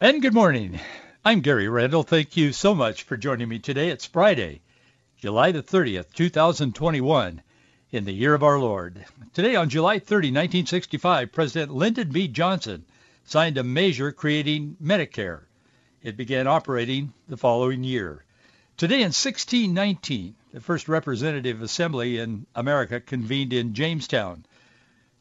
And 0.00 0.22
good 0.22 0.32
morning. 0.32 0.78
I'm 1.24 1.40
Gary 1.40 1.68
Randall. 1.68 2.04
Thank 2.04 2.36
you 2.36 2.52
so 2.52 2.72
much 2.72 3.02
for 3.02 3.16
joining 3.16 3.48
me 3.48 3.58
today. 3.58 3.88
It's 3.88 4.06
Friday, 4.06 4.60
July 5.16 5.50
the 5.50 5.60
30th, 5.60 6.12
2021, 6.12 7.42
in 7.90 8.04
the 8.04 8.12
year 8.12 8.32
of 8.32 8.44
our 8.44 8.60
Lord. 8.60 9.04
Today 9.32 9.56
on 9.56 9.68
July 9.68 9.98
30, 9.98 10.28
1965, 10.28 11.32
President 11.32 11.74
Lyndon 11.74 12.10
B. 12.10 12.28
Johnson 12.28 12.84
signed 13.24 13.58
a 13.58 13.64
measure 13.64 14.12
creating 14.12 14.76
Medicare. 14.80 15.46
It 16.00 16.16
began 16.16 16.46
operating 16.46 17.12
the 17.26 17.36
following 17.36 17.82
year. 17.82 18.24
Today 18.76 18.98
in 18.98 19.10
1619, 19.10 20.36
the 20.52 20.60
first 20.60 20.86
representative 20.86 21.60
assembly 21.60 22.18
in 22.18 22.46
America 22.54 23.00
convened 23.00 23.52
in 23.52 23.74
Jamestown. 23.74 24.46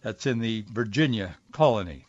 That's 0.03 0.27
in 0.27 0.37
the 0.37 0.65
Virginia 0.71 1.35
colony. 1.51 2.05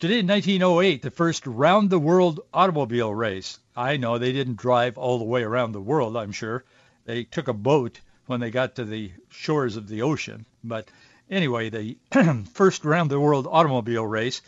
Today 0.00 0.20
in 0.20 0.28
1908, 0.28 1.02
the 1.02 1.10
first 1.10 1.44
round-the-world 1.44 2.38
automobile 2.54 3.12
race. 3.12 3.58
I 3.74 3.96
know 3.96 4.16
they 4.16 4.30
didn't 4.30 4.58
drive 4.58 4.96
all 4.96 5.18
the 5.18 5.24
way 5.24 5.42
around 5.42 5.72
the 5.72 5.80
world, 5.80 6.16
I'm 6.16 6.30
sure. 6.30 6.64
They 7.04 7.24
took 7.24 7.48
a 7.48 7.52
boat 7.52 7.98
when 8.26 8.38
they 8.38 8.52
got 8.52 8.76
to 8.76 8.84
the 8.84 9.10
shores 9.28 9.74
of 9.74 9.88
the 9.88 10.02
ocean. 10.02 10.46
But 10.62 10.88
anyway, 11.28 11.70
the 11.70 11.98
first 12.52 12.84
round-the-world 12.84 13.48
automobile 13.50 14.06
race. 14.06 14.40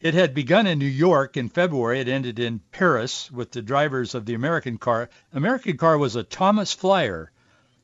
It 0.00 0.14
had 0.14 0.32
begun 0.32 0.68
in 0.68 0.78
New 0.78 0.86
York 0.86 1.36
in 1.36 1.48
February. 1.48 1.98
It 1.98 2.06
ended 2.06 2.38
in 2.38 2.60
Paris 2.70 3.32
with 3.32 3.50
the 3.50 3.62
drivers 3.62 4.14
of 4.14 4.26
the 4.26 4.34
American 4.34 4.78
car. 4.78 5.10
American 5.32 5.76
car 5.76 5.98
was 5.98 6.14
a 6.14 6.22
Thomas 6.22 6.72
Flyer. 6.72 7.32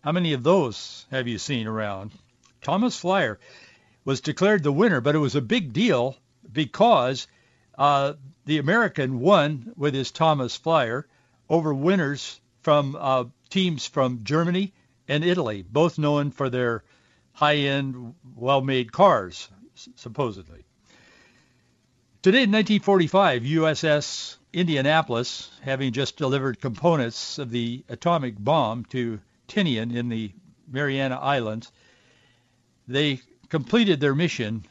How 0.02 0.12
many 0.12 0.32
of 0.32 0.44
those 0.44 1.06
have 1.10 1.26
you 1.26 1.38
seen 1.38 1.66
around? 1.66 2.12
Thomas 2.62 3.00
Flyer 3.00 3.40
was 4.04 4.20
declared 4.20 4.62
the 4.62 4.70
winner, 4.70 5.00
but 5.00 5.16
it 5.16 5.18
was 5.18 5.34
a 5.34 5.40
big 5.40 5.72
deal 5.72 6.16
because 6.52 7.26
uh, 7.78 8.14
the 8.44 8.58
American 8.58 9.20
won 9.20 9.72
with 9.76 9.94
his 9.94 10.10
Thomas 10.10 10.56
Flyer 10.56 11.06
over 11.48 11.72
winners 11.72 12.40
from 12.62 12.96
uh, 12.98 13.24
teams 13.48 13.86
from 13.86 14.24
Germany 14.24 14.72
and 15.08 15.24
Italy, 15.24 15.64
both 15.68 15.98
known 15.98 16.30
for 16.30 16.48
their 16.48 16.84
high-end, 17.32 18.14
well-made 18.36 18.92
cars, 18.92 19.48
supposedly. 19.96 20.64
Today 22.22 22.42
in 22.42 22.52
1945, 22.52 23.42
USS 23.42 24.36
Indianapolis, 24.52 25.50
having 25.62 25.92
just 25.92 26.16
delivered 26.16 26.60
components 26.60 27.38
of 27.38 27.50
the 27.50 27.82
atomic 27.88 28.34
bomb 28.38 28.84
to 28.86 29.20
Tinian 29.48 29.94
in 29.94 30.08
the 30.08 30.32
Mariana 30.70 31.16
Islands, 31.16 31.72
they 32.86 33.20
completed 33.48 34.00
their 34.00 34.14
mission, 34.14 34.64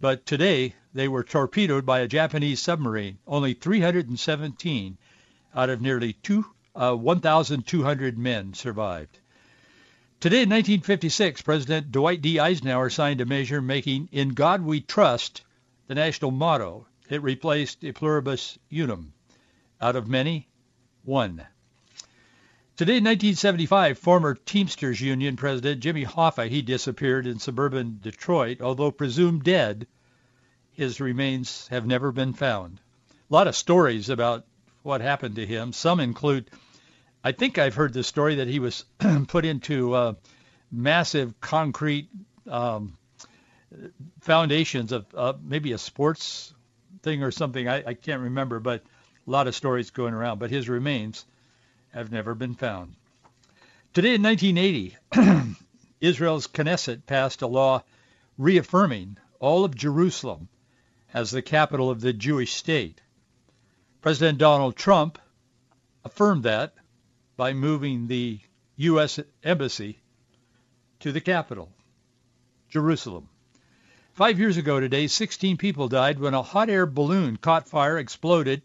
but 0.00 0.26
today 0.26 0.74
they 0.92 1.06
were 1.06 1.22
torpedoed 1.22 1.86
by 1.86 2.00
a 2.00 2.08
Japanese 2.08 2.60
submarine. 2.60 3.18
Only 3.26 3.54
317 3.54 4.98
out 5.54 5.70
of 5.70 5.80
nearly 5.80 6.14
two, 6.14 6.46
uh, 6.74 6.94
1,200 6.94 8.18
men 8.18 8.54
survived. 8.54 9.18
Today 10.18 10.42
in 10.42 10.50
1956, 10.50 11.42
President 11.42 11.92
Dwight 11.92 12.20
D. 12.20 12.38
Eisenhower 12.38 12.90
signed 12.90 13.20
a 13.20 13.24
measure 13.24 13.62
making 13.62 14.08
In 14.12 14.30
God 14.30 14.62
We 14.62 14.80
Trust 14.80 15.42
the 15.86 15.94
national 15.94 16.30
motto. 16.30 16.86
It 17.08 17.22
replaced 17.22 17.82
E 17.84 17.92
Pluribus 17.92 18.58
Unum. 18.70 19.12
Out 19.80 19.96
of 19.96 20.08
many, 20.08 20.48
one. 21.04 21.46
Today 22.76 22.98
in 22.98 23.04
1975, 23.04 23.98
former 23.98 24.34
Teamsters 24.34 25.00
Union 25.00 25.36
President 25.36 25.80
Jimmy 25.80 26.04
Hoffa, 26.04 26.48
he 26.48 26.62
disappeared 26.62 27.26
in 27.26 27.38
suburban 27.38 27.98
Detroit, 28.02 28.60
although 28.60 28.90
presumed 28.90 29.44
dead 29.44 29.86
his 30.80 30.98
remains 30.98 31.68
have 31.68 31.84
never 31.84 32.10
been 32.10 32.32
found. 32.32 32.80
A 33.30 33.34
lot 33.34 33.46
of 33.46 33.54
stories 33.54 34.08
about 34.08 34.46
what 34.82 35.02
happened 35.02 35.36
to 35.36 35.44
him. 35.44 35.74
Some 35.74 36.00
include, 36.00 36.50
I 37.22 37.32
think 37.32 37.58
I've 37.58 37.74
heard 37.74 37.92
the 37.92 38.02
story 38.02 38.36
that 38.36 38.48
he 38.48 38.60
was 38.60 38.86
put 39.28 39.44
into 39.44 39.92
uh, 39.92 40.14
massive 40.72 41.38
concrete 41.38 42.08
um, 42.48 42.96
foundations 44.22 44.92
of 44.92 45.04
uh, 45.14 45.34
maybe 45.42 45.72
a 45.72 45.78
sports 45.78 46.54
thing 47.02 47.22
or 47.22 47.30
something. 47.30 47.68
I, 47.68 47.84
I 47.88 47.92
can't 47.92 48.22
remember, 48.22 48.58
but 48.58 48.82
a 49.26 49.30
lot 49.30 49.48
of 49.48 49.54
stories 49.54 49.90
going 49.90 50.14
around. 50.14 50.38
But 50.38 50.48
his 50.48 50.66
remains 50.66 51.26
have 51.92 52.10
never 52.10 52.34
been 52.34 52.54
found. 52.54 52.94
Today 53.92 54.14
in 54.14 54.22
1980, 54.22 55.56
Israel's 56.00 56.46
Knesset 56.46 57.04
passed 57.04 57.42
a 57.42 57.46
law 57.46 57.82
reaffirming 58.38 59.18
all 59.40 59.66
of 59.66 59.74
Jerusalem 59.74 60.48
as 61.12 61.30
the 61.30 61.42
capital 61.42 61.90
of 61.90 62.00
the 62.00 62.12
Jewish 62.12 62.54
state. 62.54 63.00
President 64.00 64.38
Donald 64.38 64.76
Trump 64.76 65.18
affirmed 66.04 66.44
that 66.44 66.74
by 67.36 67.52
moving 67.52 68.06
the 68.06 68.40
U.S. 68.76 69.18
Embassy 69.42 70.00
to 71.00 71.12
the 71.12 71.20
capital, 71.20 71.70
Jerusalem. 72.68 73.28
Five 74.12 74.38
years 74.38 74.56
ago 74.56 74.80
today, 74.80 75.06
16 75.06 75.56
people 75.56 75.88
died 75.88 76.18
when 76.18 76.34
a 76.34 76.42
hot 76.42 76.68
air 76.68 76.86
balloon 76.86 77.36
caught 77.36 77.68
fire, 77.68 77.98
exploded 77.98 78.62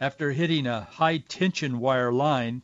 after 0.00 0.32
hitting 0.32 0.66
a 0.66 0.82
high-tension 0.82 1.78
wire 1.78 2.12
line, 2.12 2.62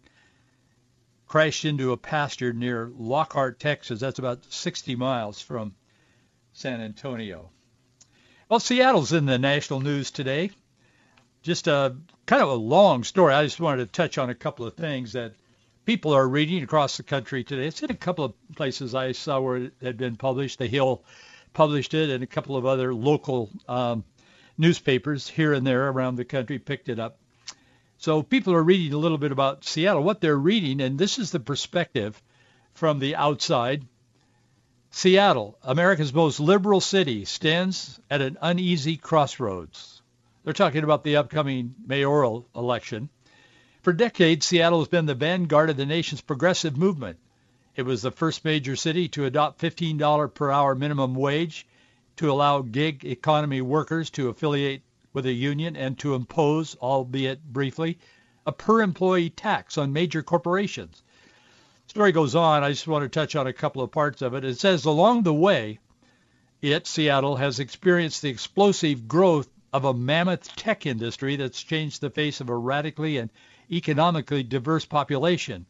crashed 1.26 1.64
into 1.64 1.92
a 1.92 1.96
pasture 1.96 2.52
near 2.52 2.90
Lockhart, 2.94 3.58
Texas. 3.58 4.00
That's 4.00 4.18
about 4.18 4.44
60 4.52 4.96
miles 4.96 5.40
from 5.40 5.74
San 6.52 6.80
Antonio. 6.80 7.50
Well, 8.52 8.60
Seattle's 8.60 9.14
in 9.14 9.24
the 9.24 9.38
national 9.38 9.80
news 9.80 10.10
today. 10.10 10.50
Just 11.42 11.68
a 11.68 11.96
kind 12.26 12.42
of 12.42 12.50
a 12.50 12.54
long 12.54 13.02
story. 13.02 13.32
I 13.32 13.44
just 13.44 13.60
wanted 13.60 13.86
to 13.86 13.90
touch 13.90 14.18
on 14.18 14.28
a 14.28 14.34
couple 14.34 14.66
of 14.66 14.74
things 14.74 15.14
that 15.14 15.32
people 15.86 16.12
are 16.12 16.28
reading 16.28 16.62
across 16.62 16.98
the 16.98 17.02
country 17.02 17.44
today. 17.44 17.66
It's 17.66 17.82
in 17.82 17.90
a 17.90 17.94
couple 17.94 18.26
of 18.26 18.34
places 18.54 18.94
I 18.94 19.12
saw 19.12 19.40
where 19.40 19.56
it 19.56 19.72
had 19.80 19.96
been 19.96 20.16
published. 20.16 20.58
The 20.58 20.66
Hill 20.66 21.02
published 21.54 21.94
it, 21.94 22.10
and 22.10 22.22
a 22.22 22.26
couple 22.26 22.54
of 22.58 22.66
other 22.66 22.92
local 22.92 23.48
um, 23.70 24.04
newspapers 24.58 25.26
here 25.26 25.54
and 25.54 25.66
there 25.66 25.88
around 25.88 26.16
the 26.16 26.26
country 26.26 26.58
picked 26.58 26.90
it 26.90 26.98
up. 26.98 27.16
So 27.96 28.22
people 28.22 28.52
are 28.52 28.62
reading 28.62 28.92
a 28.92 28.98
little 28.98 29.16
bit 29.16 29.32
about 29.32 29.64
Seattle, 29.64 30.02
what 30.02 30.20
they're 30.20 30.36
reading, 30.36 30.82
and 30.82 30.98
this 30.98 31.18
is 31.18 31.30
the 31.30 31.40
perspective 31.40 32.22
from 32.74 32.98
the 32.98 33.16
outside 33.16 33.86
Seattle, 34.94 35.56
America's 35.62 36.12
most 36.12 36.38
liberal 36.38 36.78
city, 36.78 37.24
stands 37.24 37.98
at 38.10 38.20
an 38.20 38.36
uneasy 38.42 38.98
crossroads. 38.98 40.02
They're 40.44 40.52
talking 40.52 40.84
about 40.84 41.02
the 41.02 41.16
upcoming 41.16 41.74
mayoral 41.86 42.46
election. 42.54 43.08
For 43.80 43.94
decades, 43.94 44.44
Seattle 44.44 44.80
has 44.80 44.88
been 44.88 45.06
the 45.06 45.14
vanguard 45.14 45.70
of 45.70 45.78
the 45.78 45.86
nation's 45.86 46.20
progressive 46.20 46.76
movement. 46.76 47.18
It 47.74 47.84
was 47.84 48.02
the 48.02 48.10
first 48.10 48.44
major 48.44 48.76
city 48.76 49.08
to 49.08 49.24
adopt 49.24 49.62
$15 49.62 50.34
per 50.34 50.50
hour 50.50 50.74
minimum 50.74 51.14
wage, 51.14 51.66
to 52.16 52.30
allow 52.30 52.60
gig 52.60 53.02
economy 53.06 53.62
workers 53.62 54.10
to 54.10 54.28
affiliate 54.28 54.82
with 55.14 55.24
a 55.24 55.32
union, 55.32 55.74
and 55.74 55.98
to 56.00 56.14
impose, 56.14 56.76
albeit 56.76 57.42
briefly, 57.42 57.98
a 58.46 58.52
per-employee 58.52 59.30
tax 59.30 59.78
on 59.78 59.94
major 59.94 60.22
corporations 60.22 61.02
story 61.86 62.12
goes 62.12 62.34
on. 62.34 62.62
I 62.64 62.70
just 62.70 62.88
want 62.88 63.02
to 63.04 63.08
touch 63.08 63.36
on 63.36 63.46
a 63.46 63.52
couple 63.52 63.82
of 63.82 63.92
parts 63.92 64.22
of 64.22 64.34
it. 64.34 64.44
It 64.44 64.58
says 64.58 64.84
along 64.84 65.22
the 65.22 65.34
way, 65.34 65.78
it, 66.60 66.86
Seattle, 66.86 67.36
has 67.36 67.60
experienced 67.60 68.22
the 68.22 68.30
explosive 68.30 69.08
growth 69.08 69.48
of 69.72 69.84
a 69.84 69.94
mammoth 69.94 70.54
tech 70.54 70.86
industry 70.86 71.36
that's 71.36 71.62
changed 71.62 72.00
the 72.00 72.10
face 72.10 72.40
of 72.40 72.48
a 72.48 72.56
radically 72.56 73.18
and 73.18 73.30
economically 73.70 74.42
diverse 74.42 74.84
population. 74.84 75.66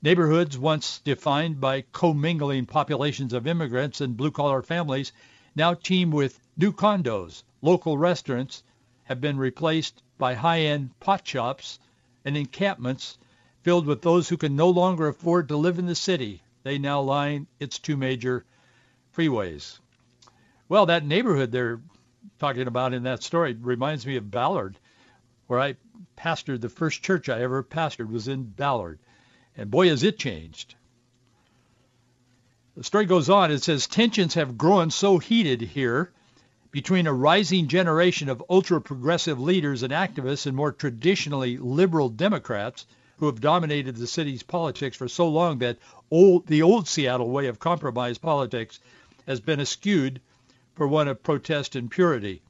Neighborhoods 0.00 0.56
once 0.56 1.00
defined 1.00 1.60
by 1.60 1.84
commingling 1.92 2.66
populations 2.66 3.32
of 3.32 3.46
immigrants 3.46 4.00
and 4.00 4.16
blue-collar 4.16 4.62
families 4.62 5.12
now 5.56 5.74
teem 5.74 6.10
with 6.10 6.38
new 6.56 6.72
condos. 6.72 7.42
Local 7.62 7.98
restaurants 7.98 8.62
have 9.04 9.20
been 9.20 9.38
replaced 9.38 10.02
by 10.18 10.34
high-end 10.34 10.90
pot 11.00 11.26
shops 11.26 11.80
and 12.24 12.36
encampments 12.36 13.18
filled 13.62 13.86
with 13.86 14.02
those 14.02 14.28
who 14.28 14.36
can 14.36 14.56
no 14.56 14.70
longer 14.70 15.08
afford 15.08 15.48
to 15.48 15.56
live 15.56 15.78
in 15.78 15.86
the 15.86 15.94
city. 15.94 16.42
They 16.62 16.78
now 16.78 17.00
line 17.00 17.46
its 17.58 17.78
two 17.78 17.96
major 17.96 18.44
freeways. 19.16 19.78
Well, 20.68 20.86
that 20.86 21.04
neighborhood 21.04 21.50
they're 21.50 21.80
talking 22.38 22.66
about 22.66 22.94
in 22.94 23.04
that 23.04 23.22
story 23.22 23.54
reminds 23.54 24.06
me 24.06 24.16
of 24.16 24.30
Ballard, 24.30 24.78
where 25.46 25.60
I 25.60 25.76
pastored. 26.16 26.60
The 26.60 26.68
first 26.68 27.02
church 27.02 27.28
I 27.28 27.42
ever 27.42 27.62
pastored 27.62 28.10
was 28.10 28.28
in 28.28 28.44
Ballard. 28.44 28.98
And 29.56 29.70
boy, 29.70 29.88
has 29.88 30.02
it 30.02 30.18
changed. 30.18 30.74
The 32.76 32.84
story 32.84 33.06
goes 33.06 33.28
on. 33.28 33.50
It 33.50 33.62
says 33.62 33.86
tensions 33.86 34.34
have 34.34 34.58
grown 34.58 34.90
so 34.90 35.18
heated 35.18 35.60
here 35.60 36.12
between 36.70 37.06
a 37.06 37.12
rising 37.12 37.66
generation 37.66 38.28
of 38.28 38.44
ultra-progressive 38.48 39.40
leaders 39.40 39.82
and 39.82 39.92
activists 39.92 40.46
and 40.46 40.54
more 40.54 40.70
traditionally 40.70 41.56
liberal 41.56 42.08
Democrats 42.08 42.86
who 43.18 43.26
have 43.26 43.40
dominated 43.40 43.96
the 43.96 44.06
city's 44.06 44.42
politics 44.42 44.96
for 44.96 45.08
so 45.08 45.28
long 45.28 45.58
that 45.58 45.78
old, 46.10 46.46
the 46.46 46.62
old 46.62 46.88
Seattle 46.88 47.30
way 47.30 47.46
of 47.46 47.58
compromise 47.58 48.18
politics 48.18 48.80
has 49.26 49.40
been 49.40 49.60
eschewed 49.60 50.20
for 50.74 50.86
one 50.86 51.08
of 51.08 51.22
protest 51.22 51.76
and 51.76 51.90
purity. 51.90 52.40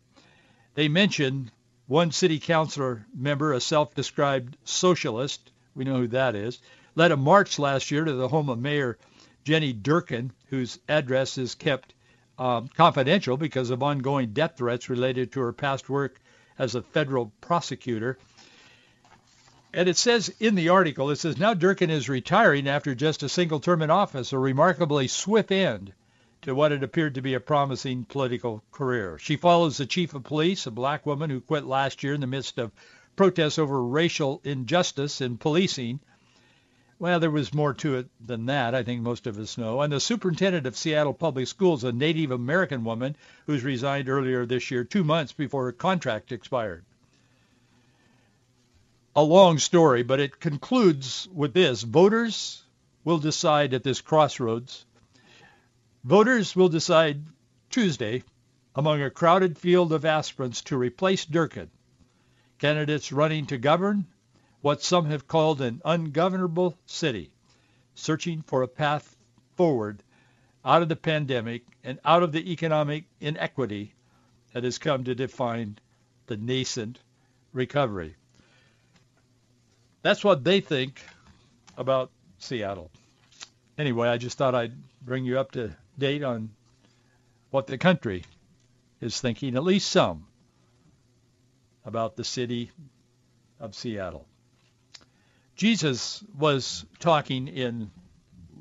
They 0.75 0.89
mention 0.89 1.51
one 1.87 2.13
city 2.13 2.39
councilor 2.39 3.07
member, 3.15 3.53
a 3.53 3.61
self-described 3.61 4.57
socialist, 4.65 5.51
we 5.75 5.85
know 5.85 5.97
who 5.97 6.09
that 6.09 6.35
is, 6.35 6.59
led 6.95 7.13
a 7.13 7.17
march 7.17 7.59
last 7.59 7.91
year 7.91 8.05
to 8.05 8.13
the 8.13 8.29
home 8.29 8.51
of 8.51 8.59
Mayor 8.59 8.99
Jenny 9.45 9.73
Durkan, 9.73 10.31
whose 10.51 10.79
address 10.89 11.39
is 11.39 11.55
kept 11.55 11.95
um, 12.39 12.69
confidential 12.69 13.37
because 13.37 13.71
of 13.71 13.83
ongoing 13.83 14.33
death 14.33 14.59
threats 14.59 14.91
related 14.91 15.33
to 15.33 15.41
her 15.41 15.53
past 15.53 15.89
work 15.89 16.21
as 16.59 16.75
a 16.75 16.83
federal 16.83 17.33
prosecutor. 17.41 18.19
And 19.73 19.89
it 19.89 19.97
says 19.97 20.31
in 20.41 20.55
the 20.55 20.71
article, 20.71 21.11
it 21.11 21.17
says, 21.17 21.39
now 21.39 21.55
Durkan 21.55 21.91
is 21.91 22.09
retiring 22.09 22.67
after 22.67 22.95
just 22.95 23.23
a 23.23 23.29
single 23.29 23.61
term 23.61 23.83
in 23.83 23.91
office, 23.91 24.33
a 24.33 24.39
remarkably 24.39 25.09
swift 25.09 25.53
end 25.53 25.93
to 26.43 26.55
what 26.55 26.73
had 26.73 26.83
appeared 26.83 27.15
to 27.15 27.23
be 27.23 27.35
a 27.35 27.41
promising 27.41 28.05
political 28.05 28.63
career. 28.73 29.19
She 29.19 29.37
follows 29.37 29.77
the 29.77 29.87
chief 29.87 30.15
of 30.15 30.25
police, 30.25 30.67
a 30.67 30.71
black 30.71 31.05
woman 31.05 31.31
who 31.31 31.41
quit 31.41 31.65
last 31.65 32.03
year 32.03 32.15
in 32.15 32.21
the 32.21 32.27
midst 32.27 32.59
of 32.59 32.73
protests 33.17 33.59
over 33.59 33.85
racial 33.85 34.41
injustice 34.45 35.21
in 35.21 35.37
policing 35.37 36.01
well, 37.01 37.21
there 37.21 37.31
was 37.31 37.55
more 37.55 37.75
to 37.75 37.95
it 37.95 38.09
than 38.19 38.47
that, 38.47 38.75
I 38.75 38.83
think 38.83 39.03
most 39.03 39.29
of 39.29 39.39
us 39.39 39.57
know. 39.57 39.83
And 39.83 39.93
the 39.93 40.01
superintendent 40.01 40.67
of 40.67 40.77
Seattle 40.77 41.15
Public 41.15 41.47
Schools, 41.47 41.85
a 41.85 41.93
Native 41.93 42.33
American 42.33 42.83
woman 42.83 43.15
who's 43.47 43.63
resigned 43.63 44.09
earlier 44.09 44.45
this 44.45 44.73
year, 44.73 44.83
two 44.83 45.05
months 45.05 45.33
before 45.33 45.67
her 45.67 45.73
contract 45.73 46.33
expired. 46.33 46.85
A 49.17 49.23
long 49.23 49.59
story, 49.59 50.03
but 50.03 50.21
it 50.21 50.39
concludes 50.39 51.29
with 51.33 51.55
this. 51.55 51.83
Voters 51.83 52.63
will 53.05 53.19
decide 53.19 53.75
at 53.75 53.83
this 53.83 54.01
crossroads. 54.01 54.85
Voters 56.05 56.55
will 56.55 56.69
decide 56.69 57.25
Tuesday 57.71 58.23
among 58.75 59.03
a 59.03 59.11
crowded 59.11 59.59
field 59.59 59.93
of 59.93 60.05
aspirants 60.05 60.63
to 60.63 60.77
replace 60.77 61.25
Durkan, 61.25 61.69
Candidates 62.59 63.11
running 63.11 63.47
to 63.47 63.59
govern 63.59 64.07
what 64.61 64.83
some 64.83 65.07
have 65.07 65.27
called 65.27 65.61
an 65.61 65.81
ungovernable 65.85 66.77
city, 66.87 67.31
searching 67.95 68.43
for 68.43 68.63
a 68.63 68.69
path 68.69 69.17
forward 69.57 70.03
out 70.65 70.83
of 70.83 70.89
the 70.89 70.97
pandemic 70.97 71.65
and 71.83 71.99
out 72.05 72.23
of 72.23 72.33
the 72.33 72.53
economic 72.53 73.05
inequity 73.21 73.95
that 74.53 74.65
has 74.65 74.79
come 74.79 75.05
to 75.05 75.15
define 75.15 75.79
the 76.27 76.37
nascent 76.37 77.01
recovery. 77.53 78.15
That's 80.03 80.25
what 80.25 80.45
they 80.45 80.61
think 80.61 81.01
about 81.77 82.11
Seattle. 82.39 82.91
Anyway, 83.77 84.09
I 84.09 84.19
just 84.19 84.39
thought 84.39 84.55
I'd 84.55 84.75
bring 85.03 85.25
you 85.25 85.39
up 85.39 85.53
to 85.53 85.77
date 85.99 86.23
on 86.23 86.51
what 87.51 87.67
the 87.67 87.79
country 87.79 88.25
is 89.01 89.21
thinking, 89.21 89.57
at 89.57 89.65
least 89.65 89.91
some, 89.91 90.27
about 91.85 92.17
the 92.17 92.25
city 92.25 92.71
of 93.61 93.75
Seattle. 93.75 94.27
Jesus 95.57 96.23
was 96.37 96.85
talking 97.01 97.49
in 97.49 97.91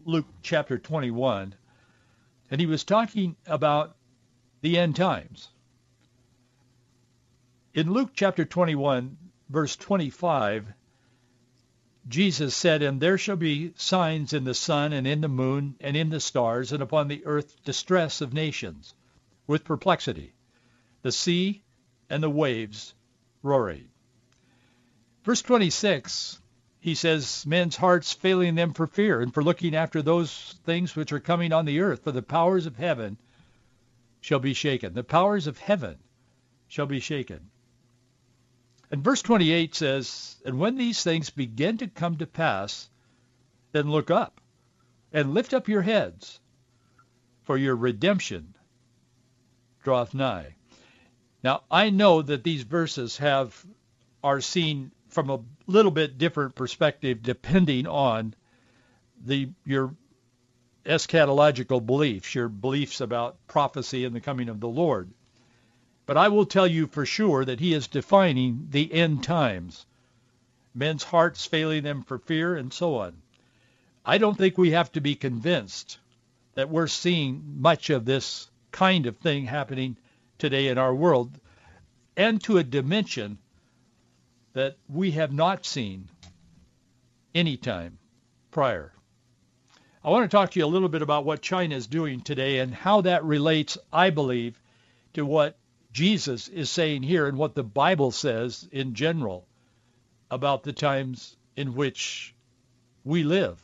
Luke 0.06 0.26
chapter 0.42 0.78
21, 0.78 1.54
and 2.50 2.62
he 2.62 2.66
was 2.66 2.84
talking 2.84 3.36
about 3.46 3.96
the 4.62 4.78
end 4.78 4.96
times. 4.96 5.50
In 7.74 7.92
Luke 7.92 8.12
chapter 8.14 8.46
21, 8.46 9.18
verse 9.50 9.76
25, 9.76 10.74
Jesus 12.08 12.56
said, 12.56 12.82
And 12.82 13.02
there 13.02 13.18
shall 13.18 13.36
be 13.36 13.74
signs 13.76 14.34
in 14.34 14.44
the 14.44 14.54
sun 14.54 14.94
and 14.94 15.06
in 15.06 15.22
the 15.22 15.28
moon 15.28 15.76
and 15.82 15.98
in 15.98 16.10
the 16.10 16.20
stars, 16.20 16.72
and 16.72 16.82
upon 16.82 17.08
the 17.08 17.26
earth 17.26 17.62
distress 17.64 18.22
of 18.22 18.34
nations, 18.34 18.94
with 19.46 19.66
perplexity, 19.66 20.34
the 21.02 21.12
sea 21.12 21.64
and 22.10 22.24
the 22.24 22.30
waves 22.30 22.94
roaring. 23.44 23.90
Verse 25.24 25.42
26 25.42 26.40
he 26.80 26.96
says, 26.96 27.46
men's 27.46 27.76
hearts 27.76 28.14
failing 28.14 28.56
them 28.56 28.74
for 28.74 28.88
fear 28.88 29.20
and 29.20 29.34
for 29.34 29.44
looking 29.44 29.76
after 29.76 30.02
those 30.02 30.56
things 30.64 30.96
which 30.96 31.12
are 31.12 31.20
coming 31.20 31.52
on 31.52 31.66
the 31.66 31.82
earth, 31.82 32.04
for 32.06 32.14
the 32.14 32.22
powers 32.22 32.66
of 32.66 32.78
heaven 32.78 33.18
shall 34.22 34.40
be 34.40 34.54
shaken. 34.54 34.94
The 34.94 35.04
powers 35.04 35.48
of 35.48 35.58
heaven 35.58 35.98
shall 36.70 36.86
be 36.86 37.02
shaken. 37.02 37.50
And 38.92 39.04
verse 39.04 39.22
28 39.22 39.76
says, 39.76 40.38
And 40.46 40.60
when 40.60 40.78
these 40.78 41.04
things 41.04 41.30
begin 41.30 41.78
to 41.80 41.88
come 41.88 42.18
to 42.18 42.28
pass, 42.28 42.90
then 43.72 43.92
look 43.92 44.10
up 44.10 44.40
and 45.12 45.34
lift 45.34 45.54
up 45.54 45.68
your 45.68 45.82
heads, 45.82 46.40
for 47.44 47.58
your 47.58 47.76
redemption 47.76 48.54
draweth 49.84 50.14
nigh. 50.14 50.56
Now, 51.44 51.64
I 51.72 51.90
know 51.90 52.22
that 52.22 52.44
these 52.44 52.64
verses 52.64 53.18
have 53.18 53.66
are 54.24 54.42
seen 54.42 54.92
from 55.08 55.30
a 55.30 55.40
little 55.66 55.92
bit 55.92 56.18
different 56.18 56.56
perspective 56.56 57.22
depending 57.22 57.88
on 57.88 58.34
the 59.24 59.50
your 59.66 59.96
eschatological 60.86 61.86
beliefs, 61.86 62.36
your 62.36 62.50
beliefs 62.50 63.02
about 63.02 63.38
prophecy 63.48 64.06
and 64.06 64.16
the 64.16 64.22
coming 64.22 64.50
of 64.50 64.60
the 64.60 64.68
Lord. 64.68 65.12
But 66.08 66.16
I 66.16 66.30
will 66.30 66.46
tell 66.46 66.66
you 66.66 66.88
for 66.88 67.06
sure 67.06 67.44
that 67.44 67.60
he 67.60 67.74
is 67.74 67.88
defining 67.88 68.68
the 68.72 68.92
end 68.94 69.26
times, 69.26 69.86
men's 70.74 71.04
hearts 71.04 71.46
failing 71.46 71.84
them 71.84 72.02
for 72.02 72.18
fear 72.18 72.56
and 72.56 72.72
so 72.72 72.96
on. 72.96 73.22
I 74.06 74.18
don't 74.18 74.38
think 74.38 74.58
we 74.58 74.72
have 74.72 74.90
to 74.94 75.02
be 75.02 75.16
convinced 75.16 76.00
that 76.54 76.70
we're 76.70 76.88
seeing 76.88 77.60
much 77.60 77.90
of 77.90 78.06
this 78.06 78.50
kind 78.72 79.06
of 79.06 79.18
thing 79.18 79.46
happening 79.46 79.98
today 80.38 80.70
in 80.70 80.78
our 80.78 80.96
world 80.96 81.42
and 82.16 82.42
to 82.44 82.58
a 82.58 82.64
dimension 82.64 83.38
that 84.54 84.78
we 84.88 85.12
have 85.12 85.34
not 85.34 85.66
seen 85.66 86.08
any 87.36 87.58
time 87.58 88.00
prior. 88.50 88.94
I 90.06 90.10
want 90.10 90.24
to 90.24 90.34
talk 90.34 90.52
to 90.52 90.60
you 90.60 90.66
a 90.66 90.68
little 90.68 90.88
bit 90.88 91.02
about 91.02 91.26
what 91.26 91.42
China 91.42 91.76
is 91.76 91.86
doing 91.86 92.22
today 92.22 92.60
and 92.60 92.74
how 92.74 93.02
that 93.02 93.26
relates, 93.26 93.78
I 93.92 94.10
believe, 94.10 94.62
to 95.14 95.26
what 95.26 95.58
Jesus 95.98 96.48
is 96.48 96.70
saying 96.70 97.02
here 97.02 97.26
and 97.26 97.40
what 97.40 97.56
the 97.56 97.64
Bible 97.64 98.12
says 98.12 98.70
in 98.72 98.94
general 98.94 99.48
about 100.30 100.62
the 100.62 100.72
times 100.72 101.36
in 101.56 101.74
which 101.74 102.36
we 103.04 103.24
live. 103.24 103.60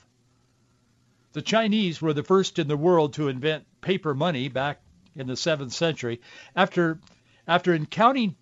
The 1.34 1.44
Chinese 1.44 2.02
were 2.02 2.12
the 2.12 2.24
first 2.24 2.58
in 2.58 2.68
the 2.68 2.76
world 2.76 3.14
to 3.14 3.28
invent 3.28 3.68
paper 3.82 4.16
money 4.16 4.48
back 4.48 4.82
in 5.16 5.28
the 5.28 5.34
7th 5.34 5.74
century. 5.74 6.22
After, 6.56 7.00
after 7.48 7.72
encountering 7.76 8.36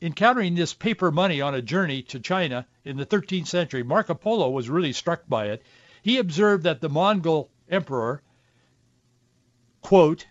encountering 0.00 0.54
this 0.54 0.72
paper 0.72 1.10
money 1.10 1.42
on 1.42 1.54
a 1.54 1.60
journey 1.60 2.00
to 2.04 2.20
China 2.20 2.66
in 2.82 2.96
the 2.96 3.04
13th 3.04 3.48
century, 3.48 3.82
Marco 3.82 4.14
Polo 4.14 4.48
was 4.48 4.70
really 4.70 4.94
struck 4.94 5.20
by 5.28 5.48
it. 5.48 5.62
He 6.00 6.16
observed 6.16 6.62
that 6.62 6.80
the 6.80 6.88
Mongol 6.88 7.50
emperor, 7.68 8.22
quote, 9.82 10.24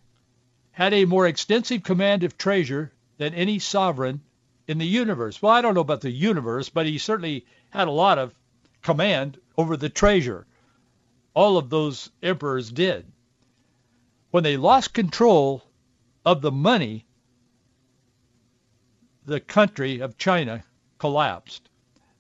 had 0.72 0.96
a 0.96 1.06
more 1.06 1.28
extensive 1.28 1.84
command 1.84 2.24
of 2.24 2.40
treasure 2.40 2.92
than 3.18 3.34
any 3.34 3.60
sovereign 3.60 4.22
in 4.68 4.78
the 4.78 4.86
universe. 4.86 5.42
Well, 5.42 5.52
I 5.52 5.62
don't 5.62 5.76
know 5.76 5.82
about 5.82 6.02
the 6.02 6.12
universe, 6.12 6.70
but 6.70 6.86
he 6.86 6.98
certainly 6.98 7.46
had 7.70 7.88
a 7.88 7.92
lot 7.92 8.18
of 8.18 8.34
command 8.82 9.40
over 9.58 9.78
the 9.78 9.90
treasure. 9.90 10.46
All 11.34 11.58
of 11.58 11.70
those 11.70 12.10
emperors 12.22 12.72
did. 12.72 13.06
When 14.32 14.44
they 14.44 14.58
lost 14.58 14.94
control 14.94 15.64
of 16.26 16.42
the 16.42 16.52
money, 16.52 17.06
the 19.26 19.40
country 19.40 20.00
of 20.00 20.18
China 20.18 20.64
collapsed. 20.98 21.70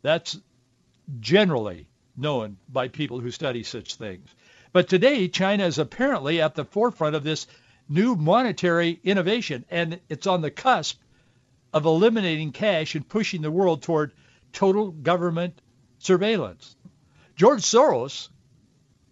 That's 0.01 0.37
generally 1.19 1.87
known 2.15 2.57
by 2.69 2.87
people 2.87 3.19
who 3.19 3.31
study 3.31 3.63
such 3.63 3.95
things. 3.95 4.29
But 4.71 4.89
today, 4.89 5.27
China 5.27 5.65
is 5.65 5.77
apparently 5.77 6.41
at 6.41 6.55
the 6.55 6.65
forefront 6.65 7.15
of 7.15 7.23
this 7.23 7.47
new 7.93 8.15
monetary 8.15 8.99
innovation, 9.03 9.63
and 9.69 9.99
it's 10.09 10.25
on 10.25 10.41
the 10.41 10.51
cusp 10.51 10.99
of 11.71 11.85
eliminating 11.85 12.51
cash 12.51 12.95
and 12.95 13.07
pushing 13.07 13.41
the 13.41 13.51
world 13.51 13.81
toward 13.81 14.11
total 14.51 14.91
government 14.91 15.61
surveillance. 15.99 16.75
George 17.35 17.61
Soros 17.61 18.29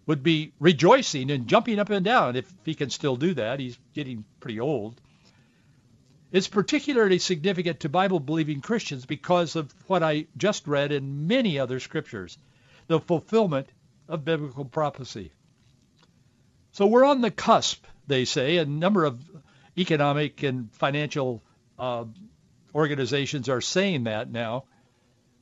would 0.07 0.23
be 0.23 0.51
rejoicing 0.59 1.29
and 1.29 1.47
jumping 1.47 1.79
up 1.79 1.89
and 1.89 2.03
down 2.03 2.35
if 2.35 2.51
he 2.65 2.73
can 2.73 2.89
still 2.89 3.15
do 3.15 3.35
that. 3.35 3.59
He's 3.59 3.77
getting 3.93 4.25
pretty 4.39 4.59
old. 4.59 4.99
It's 6.31 6.47
particularly 6.47 7.19
significant 7.19 7.81
to 7.81 7.89
Bible-believing 7.89 8.61
Christians 8.61 9.05
because 9.05 9.55
of 9.55 9.73
what 9.87 10.01
I 10.01 10.25
just 10.37 10.67
read 10.67 10.91
in 10.91 11.27
many 11.27 11.59
other 11.59 11.79
scriptures, 11.79 12.37
the 12.87 12.99
fulfillment 12.99 13.69
of 14.07 14.25
biblical 14.25 14.65
prophecy. 14.65 15.31
So 16.71 16.87
we're 16.87 17.05
on 17.05 17.21
the 17.21 17.31
cusp, 17.31 17.85
they 18.11 18.25
say. 18.25 18.57
A 18.57 18.65
number 18.65 19.05
of 19.05 19.19
economic 19.77 20.43
and 20.43 20.71
financial 20.73 21.41
uh, 21.79 22.05
organizations 22.75 23.49
are 23.49 23.61
saying 23.61 24.03
that 24.03 24.29
now. 24.29 24.65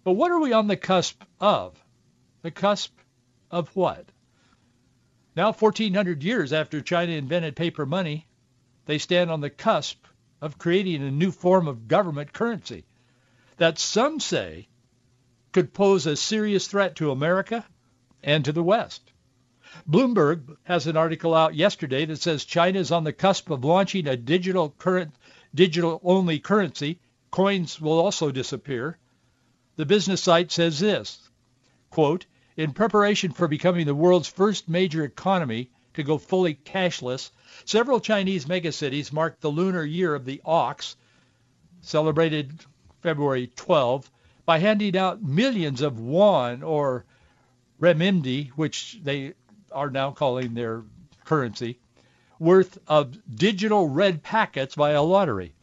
But 0.03 0.13
what 0.13 0.31
are 0.31 0.39
we 0.39 0.53
on 0.53 0.67
the 0.67 0.77
cusp 0.77 1.21
of? 1.39 1.83
The 2.43 2.51
cusp 2.51 2.97
of 3.51 3.75
what? 3.75 4.05
Now, 5.35 5.51
1,400 5.51 6.23
years 6.23 6.53
after 6.53 6.81
China 6.81 7.13
invented 7.13 7.55
paper 7.55 7.85
money, 7.85 8.27
they 8.85 8.97
stand 8.97 9.29
on 9.29 9.41
the 9.41 9.49
cusp 9.49 10.05
of 10.41 10.57
creating 10.57 11.03
a 11.03 11.11
new 11.11 11.31
form 11.31 11.67
of 11.67 11.87
government 11.87 12.33
currency 12.33 12.85
that 13.57 13.77
some 13.77 14.19
say 14.19 14.67
could 15.51 15.73
pose 15.73 16.05
a 16.05 16.15
serious 16.15 16.67
threat 16.67 16.95
to 16.95 17.11
America 17.11 17.65
and 18.23 18.45
to 18.45 18.51
the 18.51 18.63
West. 18.63 19.11
Bloomberg 19.87 20.55
has 20.63 20.85
an 20.85 20.97
article 20.97 21.33
out 21.33 21.55
yesterday 21.55 22.05
that 22.05 22.21
says 22.21 22.45
China 22.45 22.79
is 22.79 22.91
on 22.91 23.03
the 23.03 23.13
cusp 23.13 23.49
of 23.49 23.65
launching 23.65 24.07
a 24.07 24.15
digital 24.15 24.69
current, 24.69 25.15
digital 25.53 25.99
only 26.03 26.37
currency. 26.37 26.99
Coins 27.31 27.81
will 27.81 27.99
also 27.99 28.31
disappear. 28.31 28.97
The 29.77 29.87
business 29.87 30.21
site 30.21 30.51
says 30.51 30.79
this, 30.79 31.29
quote, 31.89 32.27
in 32.55 32.73
preparation 32.73 33.31
for 33.31 33.47
becoming 33.47 33.87
the 33.87 33.95
world's 33.95 34.27
first 34.27 34.69
major 34.69 35.03
economy 35.03 35.71
to 35.95 36.03
go 36.03 36.19
fully 36.19 36.53
cashless, 36.53 37.31
several 37.65 37.99
Chinese 37.99 38.45
megacities 38.45 39.11
marked 39.11 39.41
the 39.41 39.49
lunar 39.49 39.83
year 39.83 40.13
of 40.13 40.25
the 40.25 40.41
ox, 40.45 40.95
celebrated 41.81 42.53
February 43.01 43.51
12, 43.55 44.11
by 44.45 44.59
handing 44.59 44.97
out 44.97 45.23
millions 45.23 45.81
of 45.81 45.99
yuan 45.99 46.61
or 46.61 47.05
renminbi, 47.79 48.49
which 48.49 48.99
they 49.03 49.33
are 49.71 49.89
now 49.89 50.11
calling 50.11 50.53
their 50.53 50.83
currency, 51.25 51.79
worth 52.39 52.77
of 52.87 53.17
digital 53.35 53.87
red 53.87 54.23
packets 54.23 54.75
via 54.75 55.01
lottery. 55.01 55.53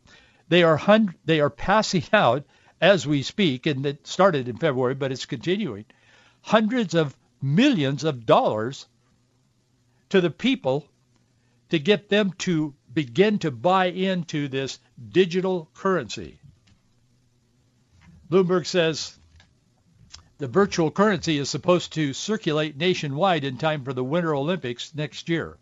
They 0.49 0.63
are 0.63 0.77
hun- 0.77 1.15
they 1.25 1.41
are 1.41 1.51
passing 1.51 2.05
out 2.13 2.45
as 2.81 3.07
we 3.07 3.23
speak, 3.23 3.67
and 3.67 3.85
it 3.87 4.07
started 4.07 4.49
in 4.49 4.59
February, 4.59 4.95
but 4.95 5.13
it's 5.13 5.27
continuing, 5.27 5.87
hundreds 6.43 6.95
of 6.95 7.17
millions 7.41 8.05
of 8.05 8.27
dollars 8.27 8.87
to 10.11 10.21
the 10.21 10.31
people 10.31 10.87
to 11.71 11.79
get 11.79 12.09
them 12.09 12.33
to 12.39 12.75
begin 12.93 13.39
to 13.41 13.51
buy 13.51 13.87
into 13.87 14.49
this 14.49 14.79
digital 15.11 15.69
currency. 15.75 16.39
Bloomberg 18.31 18.67
says 18.67 19.19
the 20.38 20.49
virtual 20.49 20.90
currency 20.90 21.38
is 21.38 21.49
supposed 21.49 21.95
to 21.95 22.12
circulate 22.12 22.76
nationwide 22.76 23.45
in 23.45 23.57
time 23.57 23.85
for 23.85 23.93
the 23.93 24.05
Winter 24.05 24.35
Olympics 24.35 24.95
next 24.95 25.28
year. 25.28 25.57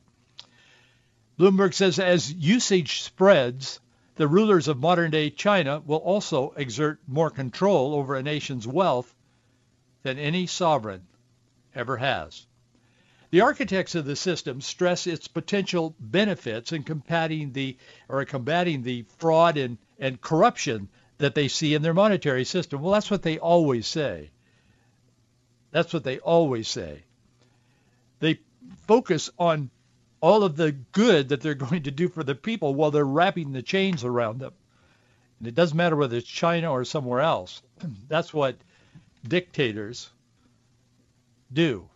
Bloomberg 1.38 1.74
says 1.74 1.98
as 1.98 2.32
usage 2.32 3.02
spreads, 3.02 3.80
the 4.16 4.28
rulers 4.28 4.68
of 4.68 4.78
modern-day 4.78 5.30
China 5.30 5.82
will 5.84 5.98
also 5.98 6.52
exert 6.56 7.00
more 7.06 7.30
control 7.30 7.94
over 7.94 8.14
a 8.14 8.22
nation's 8.22 8.66
wealth 8.66 9.12
than 10.02 10.18
any 10.18 10.46
sovereign 10.46 11.02
ever 11.74 11.96
has. 11.96 12.46
The 13.30 13.40
architects 13.40 13.96
of 13.96 14.04
the 14.04 14.14
system 14.14 14.60
stress 14.60 15.08
its 15.08 15.26
potential 15.26 15.96
benefits 15.98 16.70
in 16.70 16.84
combating 16.84 17.52
the 17.52 17.76
or 18.08 18.24
combating 18.24 18.82
the 18.82 19.04
fraud 19.18 19.56
and, 19.56 19.78
and 19.98 20.20
corruption 20.20 20.88
that 21.18 21.34
they 21.34 21.48
see 21.48 21.74
in 21.74 21.82
their 21.82 21.94
monetary 21.94 22.44
system. 22.44 22.80
Well, 22.80 22.92
that's 22.92 23.10
what 23.10 23.22
they 23.22 23.38
always 23.38 23.88
say. 23.88 24.30
That's 25.74 25.92
what 25.92 26.04
they 26.04 26.20
always 26.20 26.68
say. 26.68 27.02
They 28.20 28.38
focus 28.86 29.28
on 29.40 29.70
all 30.20 30.44
of 30.44 30.54
the 30.54 30.70
good 30.70 31.30
that 31.30 31.40
they're 31.40 31.54
going 31.66 31.82
to 31.82 31.90
do 31.90 32.08
for 32.08 32.22
the 32.22 32.36
people 32.36 32.76
while 32.76 32.92
they're 32.92 33.04
wrapping 33.04 33.50
the 33.50 33.60
chains 33.60 34.04
around 34.04 34.38
them. 34.38 34.52
And 35.40 35.48
it 35.48 35.56
doesn't 35.56 35.76
matter 35.76 35.96
whether 35.96 36.16
it's 36.16 36.28
China 36.28 36.70
or 36.70 36.84
somewhere 36.84 37.22
else. 37.22 37.60
That's 38.08 38.32
what 38.32 38.56
dictators 39.26 40.10
do. 41.52 41.88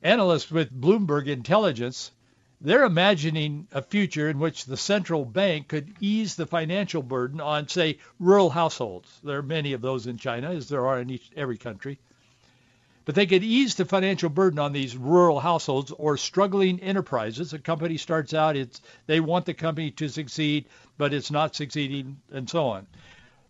Analysts 0.00 0.52
with 0.52 0.80
Bloomberg 0.80 1.26
Intelligence, 1.26 2.12
they're 2.60 2.84
imagining 2.84 3.66
a 3.72 3.82
future 3.82 4.30
in 4.30 4.38
which 4.38 4.66
the 4.66 4.76
central 4.76 5.24
bank 5.24 5.66
could 5.66 5.92
ease 5.98 6.36
the 6.36 6.46
financial 6.46 7.02
burden 7.02 7.40
on, 7.40 7.66
say, 7.66 7.98
rural 8.20 8.50
households. 8.50 9.18
There 9.24 9.38
are 9.38 9.42
many 9.42 9.72
of 9.72 9.80
those 9.80 10.06
in 10.06 10.16
China, 10.16 10.52
as 10.52 10.68
there 10.68 10.86
are 10.86 11.00
in 11.00 11.10
each, 11.10 11.28
every 11.34 11.58
country. 11.58 11.98
But 13.04 13.14
they 13.14 13.26
could 13.26 13.44
ease 13.44 13.74
the 13.74 13.84
financial 13.84 14.30
burden 14.30 14.58
on 14.58 14.72
these 14.72 14.96
rural 14.96 15.38
households 15.38 15.90
or 15.90 16.16
struggling 16.16 16.80
enterprises. 16.80 17.52
A 17.52 17.58
company 17.58 17.98
starts 17.98 18.32
out, 18.32 18.56
it's 18.56 18.80
they 19.06 19.20
want 19.20 19.44
the 19.44 19.54
company 19.54 19.90
to 19.92 20.08
succeed, 20.08 20.66
but 20.96 21.12
it's 21.12 21.30
not 21.30 21.54
succeeding, 21.54 22.16
and 22.32 22.48
so 22.48 22.68
on. 22.68 22.86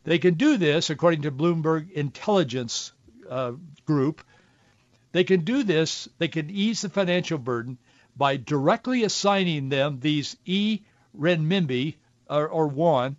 They 0.02 0.18
can 0.18 0.34
do 0.34 0.56
this, 0.56 0.90
according 0.90 1.22
to 1.22 1.30
Bloomberg 1.30 1.90
Intelligence 1.92 2.92
uh, 3.30 3.52
Group. 3.86 4.22
They 5.12 5.24
can 5.24 5.44
do 5.44 5.62
this. 5.62 6.08
They 6.18 6.28
can 6.28 6.50
ease 6.50 6.82
the 6.82 6.88
financial 6.88 7.38
burden 7.38 7.78
by 8.16 8.36
directly 8.36 9.04
assigning 9.04 9.68
them 9.68 10.00
these 10.00 10.36
e 10.44 10.80
renminbi 11.16 11.94
or, 12.28 12.48
or 12.48 12.72
yuan, 12.72 13.16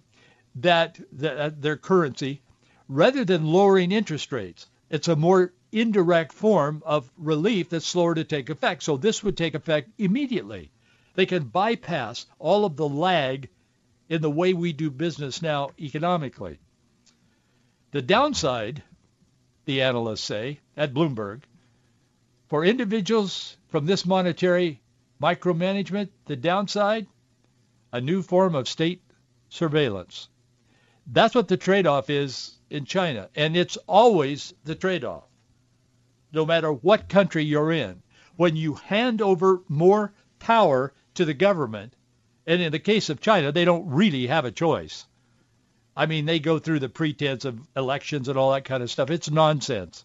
that, 0.55 0.99
that 1.13 1.61
their 1.61 1.77
currency, 1.77 2.41
rather 2.87 3.25
than 3.25 3.45
lowering 3.45 3.91
interest 3.91 4.31
rates. 4.31 4.67
It's 4.89 5.07
a 5.07 5.15
more 5.15 5.53
indirect 5.75 6.31
form 6.31 6.81
of 6.85 7.11
relief 7.17 7.69
that's 7.69 7.85
slower 7.85 8.15
to 8.15 8.23
take 8.23 8.49
effect. 8.49 8.81
So 8.81 8.95
this 8.95 9.21
would 9.21 9.35
take 9.35 9.55
effect 9.55 9.89
immediately. 9.97 10.71
They 11.15 11.25
can 11.25 11.43
bypass 11.43 12.25
all 12.39 12.63
of 12.63 12.77
the 12.77 12.87
lag 12.87 13.49
in 14.07 14.21
the 14.21 14.31
way 14.31 14.53
we 14.53 14.71
do 14.71 14.89
business 14.89 15.41
now 15.41 15.71
economically. 15.79 16.59
The 17.91 18.01
downside, 18.01 18.83
the 19.65 19.81
analysts 19.81 20.21
say 20.21 20.59
at 20.77 20.93
Bloomberg, 20.93 21.41
for 22.47 22.63
individuals 22.63 23.57
from 23.67 23.85
this 23.85 24.05
monetary 24.05 24.81
micromanagement, 25.21 26.09
the 26.25 26.37
downside, 26.37 27.07
a 27.91 27.99
new 27.99 28.21
form 28.21 28.55
of 28.55 28.69
state 28.69 29.01
surveillance. 29.49 30.29
That's 31.07 31.35
what 31.35 31.47
the 31.49 31.57
trade-off 31.57 32.09
is 32.09 32.57
in 32.69 32.85
China, 32.85 33.29
and 33.35 33.57
it's 33.57 33.77
always 33.87 34.53
the 34.63 34.75
trade-off 34.75 35.23
no 36.35 36.45
matter 36.45 36.71
what 36.71 37.09
country 37.09 37.43
you're 37.43 37.71
in. 37.71 38.03
When 38.35 38.55
you 38.55 38.73
hand 38.73 39.21
over 39.21 39.61
more 39.69 40.13
power 40.37 40.93
to 41.15 41.25
the 41.25 41.33
government, 41.33 41.95
and 42.45 42.61
in 42.61 42.71
the 42.71 42.79
case 42.79 43.09
of 43.09 43.21
China, 43.21 43.51
they 43.51 43.65
don't 43.65 43.89
really 43.89 44.27
have 44.27 44.45
a 44.45 44.51
choice. 44.51 45.05
I 45.95 46.05
mean, 46.05 46.25
they 46.25 46.39
go 46.39 46.59
through 46.59 46.79
the 46.79 46.89
pretense 46.89 47.45
of 47.45 47.59
elections 47.75 48.27
and 48.27 48.37
all 48.37 48.51
that 48.51 48.65
kind 48.65 48.83
of 48.83 48.91
stuff. 48.91 49.09
It's 49.09 49.31
nonsense. 49.31 50.03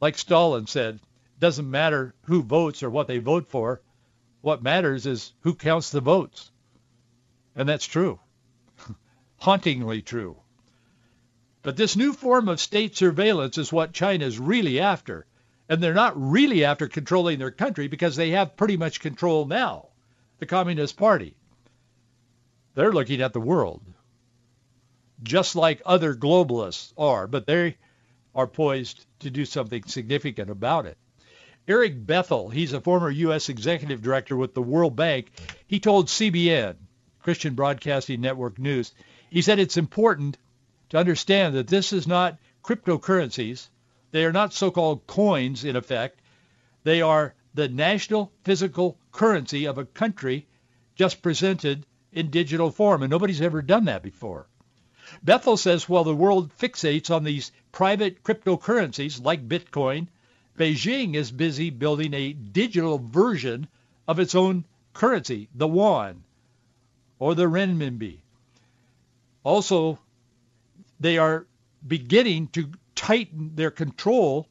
Like 0.00 0.16
Stalin 0.16 0.68
said, 0.68 1.00
doesn't 1.40 1.68
matter 1.68 2.14
who 2.26 2.42
votes 2.42 2.84
or 2.84 2.90
what 2.90 3.08
they 3.08 3.18
vote 3.18 3.48
for. 3.48 3.82
What 4.42 4.62
matters 4.62 5.06
is 5.06 5.32
who 5.40 5.54
counts 5.54 5.90
the 5.90 6.00
votes. 6.00 6.52
And 7.56 7.68
that's 7.68 7.86
true. 7.86 8.20
Hauntingly 9.38 10.02
true. 10.02 10.36
But 11.66 11.76
this 11.76 11.96
new 11.96 12.12
form 12.12 12.48
of 12.48 12.60
state 12.60 12.96
surveillance 12.96 13.58
is 13.58 13.72
what 13.72 13.92
China 13.92 14.24
is 14.24 14.38
really 14.38 14.78
after. 14.78 15.26
And 15.68 15.82
they're 15.82 15.92
not 15.92 16.12
really 16.16 16.64
after 16.64 16.86
controlling 16.86 17.40
their 17.40 17.50
country 17.50 17.88
because 17.88 18.14
they 18.14 18.30
have 18.30 18.56
pretty 18.56 18.76
much 18.76 19.00
control 19.00 19.46
now, 19.46 19.88
the 20.38 20.46
Communist 20.46 20.96
Party. 20.96 21.34
They're 22.76 22.92
looking 22.92 23.20
at 23.20 23.32
the 23.32 23.40
world, 23.40 23.82
just 25.24 25.56
like 25.56 25.82
other 25.84 26.14
globalists 26.14 26.92
are, 26.96 27.26
but 27.26 27.48
they 27.48 27.78
are 28.32 28.46
poised 28.46 29.04
to 29.18 29.30
do 29.30 29.44
something 29.44 29.82
significant 29.86 30.50
about 30.50 30.86
it. 30.86 30.96
Erik 31.66 32.06
Bethel, 32.06 32.48
he's 32.48 32.74
a 32.74 32.80
former 32.80 33.10
U.S. 33.10 33.48
executive 33.48 34.02
director 34.02 34.36
with 34.36 34.54
the 34.54 34.62
World 34.62 34.94
Bank. 34.94 35.32
He 35.66 35.80
told 35.80 36.06
CBN, 36.06 36.76
Christian 37.18 37.54
Broadcasting 37.56 38.20
Network 38.20 38.56
News, 38.56 38.92
he 39.30 39.42
said 39.42 39.58
it's 39.58 39.76
important 39.76 40.38
to 40.90 40.98
understand 40.98 41.54
that 41.54 41.68
this 41.68 41.92
is 41.92 42.06
not 42.06 42.38
cryptocurrencies. 42.62 43.68
They 44.10 44.24
are 44.24 44.32
not 44.32 44.52
so-called 44.52 45.06
coins 45.06 45.64
in 45.64 45.76
effect. 45.76 46.20
They 46.84 47.02
are 47.02 47.34
the 47.54 47.68
national 47.68 48.32
physical 48.44 48.98
currency 49.12 49.66
of 49.66 49.78
a 49.78 49.84
country 49.84 50.46
just 50.94 51.22
presented 51.22 51.86
in 52.12 52.30
digital 52.30 52.70
form, 52.70 53.02
and 53.02 53.10
nobody's 53.10 53.42
ever 53.42 53.62
done 53.62 53.84
that 53.86 54.02
before. 54.02 54.46
Bethel 55.22 55.56
says 55.56 55.88
while 55.88 56.04
the 56.04 56.14
world 56.14 56.50
fixates 56.58 57.14
on 57.14 57.24
these 57.24 57.52
private 57.72 58.22
cryptocurrencies 58.22 59.22
like 59.22 59.48
Bitcoin, 59.48 60.08
Beijing 60.58 61.14
is 61.14 61.30
busy 61.30 61.70
building 61.70 62.14
a 62.14 62.32
digital 62.32 62.98
version 62.98 63.68
of 64.08 64.18
its 64.18 64.34
own 64.34 64.64
currency, 64.94 65.48
the 65.54 65.68
yuan. 65.68 66.24
or 67.18 67.34
the 67.34 67.44
renminbi. 67.44 68.18
Also, 69.44 69.98
they 71.00 71.18
are 71.18 71.46
beginning 71.86 72.48
to 72.48 72.70
tighten 72.94 73.54
their 73.54 73.70
control 73.70 74.48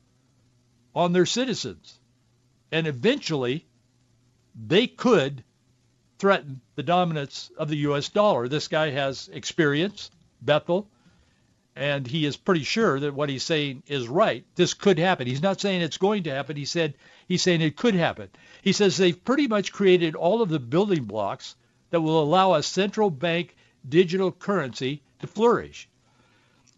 on 0.96 1.14
their 1.14 1.26
citizens. 1.26 2.00
And 2.72 2.88
eventually, 2.88 3.66
they 4.56 4.88
could 4.88 5.44
threaten 6.18 6.62
the 6.76 6.84
dominance 6.84 7.52
of 7.58 7.68
the 7.68 7.78
U.S. 7.78 8.10
dollar. 8.10 8.48
This 8.48 8.68
guy 8.68 8.92
has 8.92 9.30
experience, 9.34 10.12
Bethel, 10.42 10.88
and 11.76 12.08
he 12.08 12.26
is 12.26 12.38
pretty 12.38 12.64
sure 12.64 13.00
that 13.02 13.14
what 13.14 13.30
he's 13.30 13.44
saying 13.44 13.84
is 13.88 14.08
right. 14.08 14.46
This 14.56 14.74
could 14.74 14.98
happen. 14.98 15.28
He's 15.28 15.42
not 15.42 15.60
saying 15.60 15.82
it's 15.82 15.98
going 15.98 16.24
to 16.24 16.32
happen. 16.32 16.56
He 16.56 16.66
said 16.66 16.94
he's 17.28 17.42
saying 17.42 17.62
it 17.62 17.76
could 17.76 17.96
happen. 17.96 18.30
He 18.62 18.72
says 18.72 18.96
they've 18.96 19.26
pretty 19.26 19.48
much 19.48 19.74
created 19.74 20.16
all 20.16 20.42
of 20.42 20.50
the 20.50 20.60
building 20.60 21.04
blocks 21.04 21.56
that 21.90 22.00
will 22.02 22.22
allow 22.24 22.54
a 22.54 22.64
central 22.64 23.10
bank 23.10 23.56
digital 23.88 24.32
currency 24.32 25.04
to 25.20 25.28
flourish. 25.28 25.90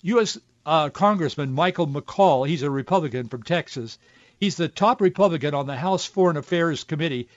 U.S. 0.02 0.38
Uh, 0.66 0.90
Congressman 0.90 1.54
Michael 1.54 1.88
McCaul, 1.88 2.48
he's 2.48 2.62
a 2.62 2.70
Republican 2.70 3.28
from 3.30 3.44
Texas. 3.44 3.98
He's 4.40 4.56
the 4.56 4.68
top 4.68 5.02
Republican 5.02 5.56
on 5.56 5.66
the 5.66 5.76
House 5.76 6.06
Foreign 6.06 6.38
Affairs 6.38 6.84
Committee. 6.84 7.30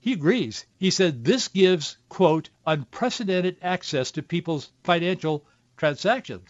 He 0.00 0.14
agrees. 0.14 0.64
He 0.78 0.90
said 0.90 1.24
this 1.24 1.48
gives, 1.48 1.98
quote, 2.08 2.48
unprecedented 2.66 3.58
access 3.60 4.10
to 4.12 4.22
people's 4.22 4.70
financial 4.84 5.44
transactions. 5.76 6.48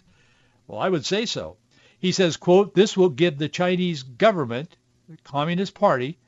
Well, 0.67 0.79
I 0.79 0.89
would 0.89 1.05
say 1.05 1.27
so. 1.27 1.57
He 1.99 2.13
says, 2.13 2.37
quote, 2.37 2.75
this 2.75 2.97
will 2.97 3.09
give 3.09 3.39
the 3.39 3.49
Chinese 3.49 4.05
government, 4.05 4.77
the 5.09 5.17
Communist 5.25 5.75
Party, 5.75 6.19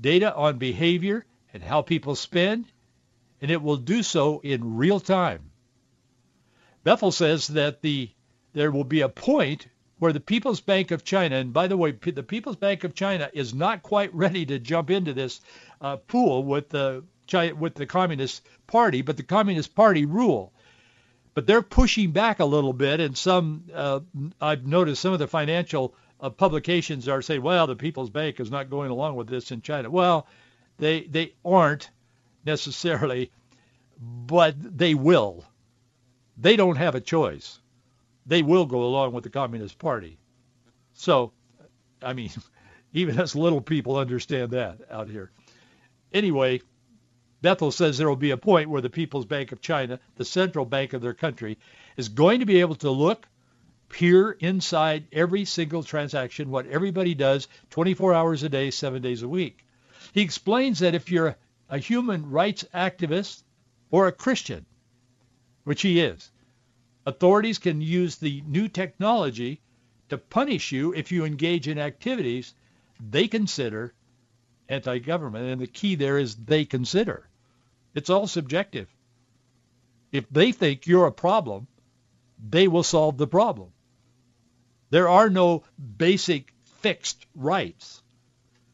data 0.00 0.34
on 0.34 0.58
behavior 0.58 1.26
and 1.52 1.62
how 1.62 1.82
people 1.82 2.14
spend, 2.16 2.66
and 3.40 3.50
it 3.50 3.62
will 3.62 3.76
do 3.76 4.02
so 4.02 4.40
in 4.40 4.76
real 4.76 4.98
time. 4.98 5.50
Bethel 6.82 7.12
says 7.12 7.48
that 7.48 7.82
the 7.82 8.10
there 8.52 8.70
will 8.70 8.84
be 8.84 9.00
a 9.00 9.08
point 9.08 9.66
where 9.98 10.12
the 10.12 10.20
People's 10.20 10.60
Bank 10.60 10.90
of 10.90 11.04
China, 11.04 11.36
and 11.36 11.52
by 11.52 11.66
the 11.66 11.76
way, 11.76 11.92
the 11.92 12.22
People's 12.22 12.56
Bank 12.56 12.84
of 12.84 12.94
China 12.94 13.30
is 13.32 13.52
not 13.52 13.82
quite 13.82 14.14
ready 14.14 14.46
to 14.46 14.58
jump 14.58 14.90
into 14.90 15.12
this 15.12 15.40
uh, 15.80 15.96
pool 15.96 16.42
with 16.44 16.68
the 16.70 17.04
with 17.58 17.74
the 17.74 17.86
Communist 17.86 18.42
Party, 18.66 19.02
but 19.02 19.16
the 19.16 19.22
Communist 19.22 19.74
Party 19.74 20.04
rule 20.04 20.52
but 21.34 21.46
they're 21.46 21.62
pushing 21.62 22.10
back 22.10 22.40
a 22.40 22.44
little 22.44 22.72
bit. 22.72 23.00
And 23.00 23.16
some, 23.16 23.64
uh, 23.72 24.00
I've 24.40 24.66
noticed 24.66 25.02
some 25.02 25.12
of 25.12 25.18
the 25.18 25.28
financial 25.28 25.94
uh, 26.20 26.30
publications 26.30 27.08
are 27.08 27.22
saying, 27.22 27.42
well, 27.42 27.66
the 27.66 27.76
People's 27.76 28.10
Bank 28.10 28.40
is 28.40 28.50
not 28.50 28.70
going 28.70 28.90
along 28.90 29.16
with 29.16 29.28
this 29.28 29.50
in 29.50 29.62
China. 29.62 29.90
Well, 29.90 30.26
they 30.78 31.02
they 31.02 31.34
aren't 31.44 31.90
necessarily, 32.44 33.30
but 34.00 34.54
they 34.58 34.94
will. 34.94 35.44
They 36.36 36.56
don't 36.56 36.76
have 36.76 36.94
a 36.94 37.00
choice. 37.00 37.58
They 38.26 38.42
will 38.42 38.66
go 38.66 38.84
along 38.84 39.12
with 39.12 39.24
the 39.24 39.30
Communist 39.30 39.78
Party. 39.78 40.18
So, 40.94 41.32
I 42.02 42.12
mean, 42.12 42.30
even 42.92 43.18
us 43.18 43.34
little 43.34 43.60
people 43.60 43.96
understand 43.96 44.52
that 44.52 44.78
out 44.90 45.08
here. 45.08 45.30
Anyway, 46.12 46.60
Bethel 47.42 47.70
says 47.70 47.96
there 47.96 48.08
will 48.08 48.16
be 48.16 48.32
a 48.32 48.36
point 48.36 48.68
where 48.68 48.82
the 48.82 48.90
People's 48.90 49.24
Bank 49.24 49.52
of 49.52 49.60
China, 49.60 49.98
the 50.16 50.24
central 50.24 50.64
bank 50.64 50.92
of 50.92 51.00
their 51.00 51.14
country, 51.14 51.58
is 51.96 52.08
going 52.08 52.40
to 52.40 52.46
be 52.46 52.60
able 52.60 52.74
to 52.76 52.90
look, 52.90 53.26
peer 53.88 54.32
inside 54.32 55.06
every 55.12 55.44
single 55.44 55.82
transaction, 55.82 56.50
what 56.50 56.66
everybody 56.66 57.14
does 57.14 57.48
24 57.70 58.14
hours 58.14 58.42
a 58.42 58.48
day, 58.48 58.70
seven 58.70 59.02
days 59.02 59.22
a 59.22 59.28
week. 59.28 59.64
He 60.12 60.20
explains 60.20 60.80
that 60.80 60.94
if 60.94 61.10
you're 61.10 61.36
a 61.68 61.78
human 61.78 62.30
rights 62.30 62.64
activist 62.74 63.42
or 63.90 64.06
a 64.06 64.12
Christian, 64.12 64.66
which 65.64 65.82
he 65.82 66.00
is, 66.00 66.30
authorities 67.06 67.58
can 67.58 67.80
use 67.80 68.16
the 68.16 68.42
new 68.46 68.68
technology 68.68 69.60
to 70.08 70.18
punish 70.18 70.72
you 70.72 70.92
if 70.94 71.12
you 71.12 71.24
engage 71.24 71.68
in 71.68 71.78
activities 71.78 72.54
they 73.08 73.28
consider 73.28 73.94
anti-government. 74.68 75.46
And 75.46 75.60
the 75.60 75.66
key 75.66 75.94
there 75.94 76.18
is 76.18 76.36
they 76.36 76.64
consider. 76.64 77.28
It's 77.94 78.10
all 78.10 78.26
subjective. 78.26 78.88
If 80.12 80.28
they 80.30 80.52
think 80.52 80.86
you're 80.86 81.06
a 81.06 81.12
problem, 81.12 81.66
they 82.48 82.68
will 82.68 82.82
solve 82.82 83.16
the 83.16 83.26
problem. 83.26 83.70
There 84.90 85.08
are 85.08 85.30
no 85.30 85.64
basic 85.96 86.52
fixed 86.80 87.26
rights. 87.34 88.02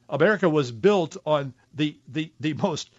America 0.09 0.49
was 0.49 0.71
built 0.71 1.17
on 1.27 1.53
the, 1.75 1.97
the, 2.09 2.33
the 2.41 2.55
most 2.55 2.91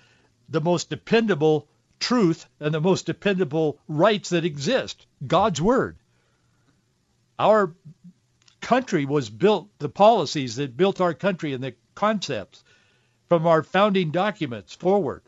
the 0.50 0.62
most 0.62 0.90
dependable 0.90 1.68
truth 2.00 2.46
and 2.60 2.74
the 2.74 2.82
most 2.82 3.06
dependable 3.06 3.80
rights 3.88 4.30
that 4.30 4.46
exist, 4.46 5.06
God's 5.26 5.62
word. 5.62 5.98
Our 7.40 7.74
country 8.62 9.06
was 9.06 9.30
built, 9.30 9.70
the 9.80 9.90
policies 9.90 10.56
that 10.58 10.78
built 10.78 11.02
our 11.02 11.14
country 11.14 11.54
and 11.54 11.64
the 11.64 11.76
concepts 11.96 12.64
from 13.30 13.46
our 13.46 13.64
founding 13.64 14.12
documents 14.12 14.74
forward 14.74 15.22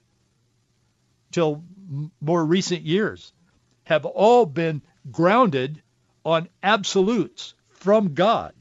till 1.31 1.63
more 2.21 2.45
recent 2.45 2.81
years 2.83 3.33
have 3.83 4.05
all 4.05 4.45
been 4.45 4.81
grounded 5.11 5.81
on 6.25 6.49
absolutes 6.61 7.53
from 7.69 8.13
God. 8.13 8.53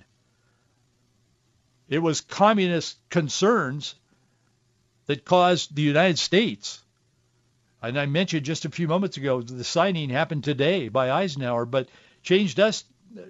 It 1.89 1.99
was 1.99 2.21
communist 2.21 2.99
concerns 3.09 3.95
that 5.07 5.25
caused 5.25 5.75
the 5.75 5.83
United 5.83 6.19
States, 6.19 6.83
and 7.83 7.99
I 7.99 8.07
mentioned 8.07 8.45
just 8.45 8.65
a 8.65 8.71
few 8.71 8.89
moments 8.89 9.17
ago, 9.17 9.41
the 9.41 9.65
signing 9.65 10.11
happened 10.11 10.45
today 10.45 10.89
by 10.89 11.11
Eisenhower, 11.11 11.65
but 11.65 11.89
changed 12.23 12.59
us, 12.61 12.85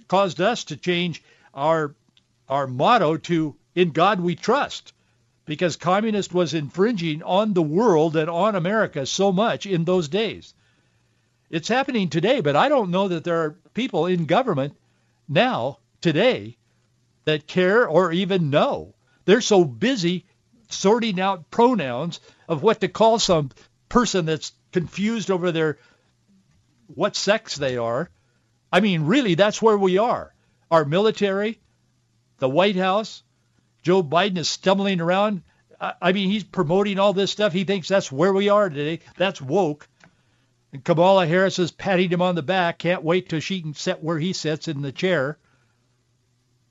caused 0.09 0.41
us 0.41 0.65
to 0.65 0.77
change 0.77 1.23
our 1.55 1.95
our 2.49 2.67
motto 2.67 3.17
to 3.17 3.57
"In 3.75 3.91
God 3.91 4.21
We 4.21 4.35
Trust." 4.35 4.93
because 5.49 5.77
communist 5.77 6.35
was 6.35 6.53
infringing 6.53 7.23
on 7.23 7.55
the 7.55 7.63
world 7.63 8.17
and 8.17 8.29
on 8.29 8.55
America 8.55 9.07
so 9.07 9.33
much 9.33 9.65
in 9.65 9.85
those 9.85 10.07
days. 10.09 10.53
It's 11.49 11.69
happening 11.69 12.11
today, 12.11 12.43
but 12.43 12.55
I 12.55 12.69
don't 12.69 12.91
know 12.91 13.09
that 13.09 13.25
there 13.25 13.41
are 13.43 13.57
people 13.73 14.05
in 14.05 14.27
government 14.27 14.77
now, 15.27 15.79
today, 16.03 16.59
that 17.25 17.47
care 17.47 17.89
or 17.89 18.13
even 18.13 18.51
know. 18.51 18.95
They're 19.25 19.41
so 19.41 19.65
busy 19.65 20.27
sorting 20.69 21.19
out 21.19 21.51
pronouns 21.51 22.21
of 22.47 22.63
what 22.63 22.83
to 22.83 22.89
call 22.89 23.19
some 23.19 23.51
person 23.88 24.27
that's 24.27 24.53
confused 24.72 25.31
over 25.31 25.53
their 25.53 25.79
what 26.94 27.16
sex 27.16 27.57
they 27.57 27.77
are. 27.77 28.11
I 28.72 28.81
mean, 28.81 29.03
really, 29.03 29.35
that's 29.35 29.62
where 29.62 29.79
we 29.79 29.98
are. 29.98 30.35
Our 30.70 30.85
military, 30.85 31.61
the 32.38 32.48
White 32.48 32.77
House, 32.77 33.22
Joe 33.83 34.03
Biden 34.03 34.38
is 34.38 34.48
stumbling 34.48 35.01
around. 35.01 35.42
I 35.81 36.12
mean, 36.12 36.31
he's 36.31 36.44
promoting 36.44 36.98
all 36.98 37.12
this 37.12 37.31
stuff. 37.31 37.53
He 37.53 37.64
thinks 37.64 37.88
that's 37.88 38.12
where 38.12 38.33
we 38.33 38.48
are 38.48 38.68
today. 38.68 39.01
That's 39.16 39.40
woke. 39.40 39.88
And 40.72 40.85
Kamala 40.85 41.27
Harris 41.27 41.59
is 41.59 41.70
patting 41.70 42.11
him 42.11 42.20
on 42.20 42.35
the 42.35 42.42
back. 42.42 42.79
Can't 42.79 43.05
wait 43.05 43.29
till 43.29 43.40
she 43.40 43.62
can 43.62 43.74
sit 43.74 44.03
where 44.03 44.18
he 44.18 44.33
sits 44.33 44.68
in 44.68 44.83
the 44.83 44.92
chair 44.92 45.38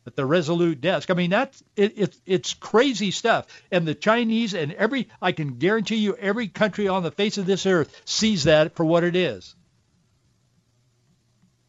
at 0.08 0.16
the 0.16 0.26
Resolute 0.26 0.80
desk. 0.80 1.12
I 1.12 1.14
mean, 1.14 1.30
that's 1.30 1.62
it, 1.76 1.94
it's 1.98 2.20
it's 2.26 2.54
crazy 2.54 3.12
stuff. 3.12 3.46
And 3.70 3.86
the 3.86 3.94
Chinese 3.94 4.54
and 4.54 4.72
every 4.72 5.10
I 5.22 5.34
can 5.34 5.58
guarantee 5.58 5.98
you 5.98 6.16
every 6.16 6.48
country 6.48 6.88
on 6.88 7.04
the 7.04 7.12
face 7.12 7.38
of 7.38 7.46
this 7.46 7.66
earth 7.66 8.02
sees 8.06 8.46
that 8.46 8.76
for 8.76 8.86
what 8.86 9.04
it 9.04 9.16
is. 9.18 9.54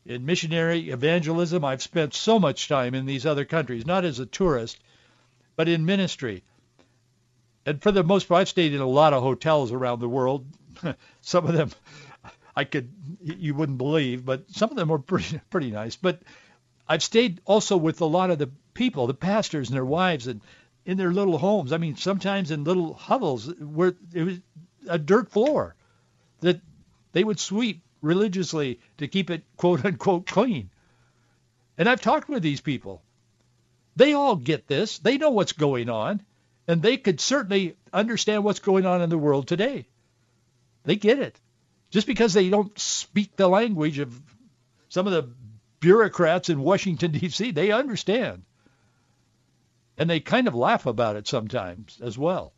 In 0.07 0.24
missionary 0.24 0.88
evangelism, 0.88 1.64
I've 1.64 1.83
spent 1.83 2.14
so 2.14 2.38
much 2.38 2.68
time 2.68 2.94
in 2.94 3.05
these 3.05 3.27
other 3.27 3.44
countries, 3.44 3.85
not 3.85 4.05
as 4.05 4.20
a 4.20 4.27
tourist, 4.27 4.79
but 5.57 5.68
in 5.68 5.85
ministry. 5.85 6.44
And 7.66 7.83
for 7.83 7.92
the 7.92 8.05
most 8.05 8.29
part, 8.29 8.42
I've 8.42 8.48
stayed 8.48 8.72
in 8.72 8.81
a 8.81 8.87
lot 8.87 9.12
of 9.12 9.22
hotels 9.22 9.72
around 9.72 9.98
the 9.98 10.09
world. 10.09 10.46
some 11.20 11.44
of 11.44 11.55
them 11.55 11.70
I 12.55 12.64
could 12.64 12.88
you 13.20 13.55
wouldn't 13.55 13.79
believe, 13.79 14.24
but 14.24 14.51
some 14.53 14.70
of 14.70 14.77
them 14.77 14.88
were 14.88 15.01
pretty 15.01 15.40
pretty 15.51 15.72
nice. 15.72 15.96
But 15.96 16.22
I've 16.88 17.03
stayed 17.03 17.40
also 17.44 17.77
with 17.77 18.01
a 18.01 18.07
lot 18.07 18.31
of 18.31 18.38
the 18.38 18.51
people, 18.74 19.07
the 19.07 19.14
pastors 19.14 19.68
and 19.68 19.77
their 19.77 19.85
wives, 19.85 20.27
and 20.27 20.40
in 20.87 20.96
their 20.96 21.12
little 21.12 21.37
homes. 21.37 21.72
I 21.72 21.77
mean, 21.77 21.96
sometimes 21.96 22.51
in 22.51 22.64
little 22.64 22.94
hovels 22.94 23.53
where 23.61 23.94
it 24.14 24.22
was 24.22 24.38
a 24.88 24.98
dirt 24.98 25.31
floor 25.31 25.74
that 26.40 26.61
they 27.12 27.22
would 27.22 27.38
sweep 27.38 27.83
religiously 28.01 28.81
to 28.96 29.09
keep 29.09 29.29
it 29.29 29.42
quote 29.57 29.85
unquote 29.85 30.27
clean. 30.27 30.70
And 31.77 31.88
I've 31.88 32.01
talked 32.01 32.29
with 32.29 32.42
these 32.42 32.62
people. 32.62 33.03
They 33.96 34.14
all 34.14 34.37
get 34.37 34.66
this. 34.66 34.98
They 34.98 35.18
know 35.18 35.31
what's 35.31 35.53
going 35.53 35.90
on. 35.90 36.22
And 36.66 36.83
they 36.83 36.96
could 36.96 37.20
certainly 37.20 37.77
understand 37.92 38.44
what's 38.44 38.61
going 38.61 38.87
on 38.87 39.03
in 39.03 39.11
the 39.11 39.18
world 39.18 39.46
today. 39.46 39.87
They 40.85 40.96
get 40.96 41.18
it. 41.18 41.38
Just 41.90 42.07
because 42.07 42.33
they 42.33 42.51
don't 42.51 42.79
speak 42.79 43.37
the 43.37 43.48
language 43.48 43.98
of 43.98 44.18
some 44.88 45.07
of 45.07 45.12
the 45.12 45.31
bureaucrats 45.80 46.48
in 46.48 46.60
Washington, 46.60 47.12
D.C., 47.12 47.50
they 47.52 47.72
understand. 47.72 48.42
And 49.96 50.08
they 50.08 50.20
kind 50.20 50.48
of 50.48 50.54
laugh 50.54 50.86
about 50.86 51.16
it 51.16 51.26
sometimes 51.26 51.98
as 52.02 52.16
well. 52.16 52.52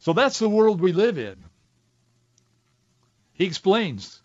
So 0.00 0.12
that's 0.12 0.38
the 0.38 0.48
world 0.48 0.80
we 0.80 0.92
live 0.92 1.18
in. 1.18 1.36
He 3.32 3.44
explains, 3.44 4.20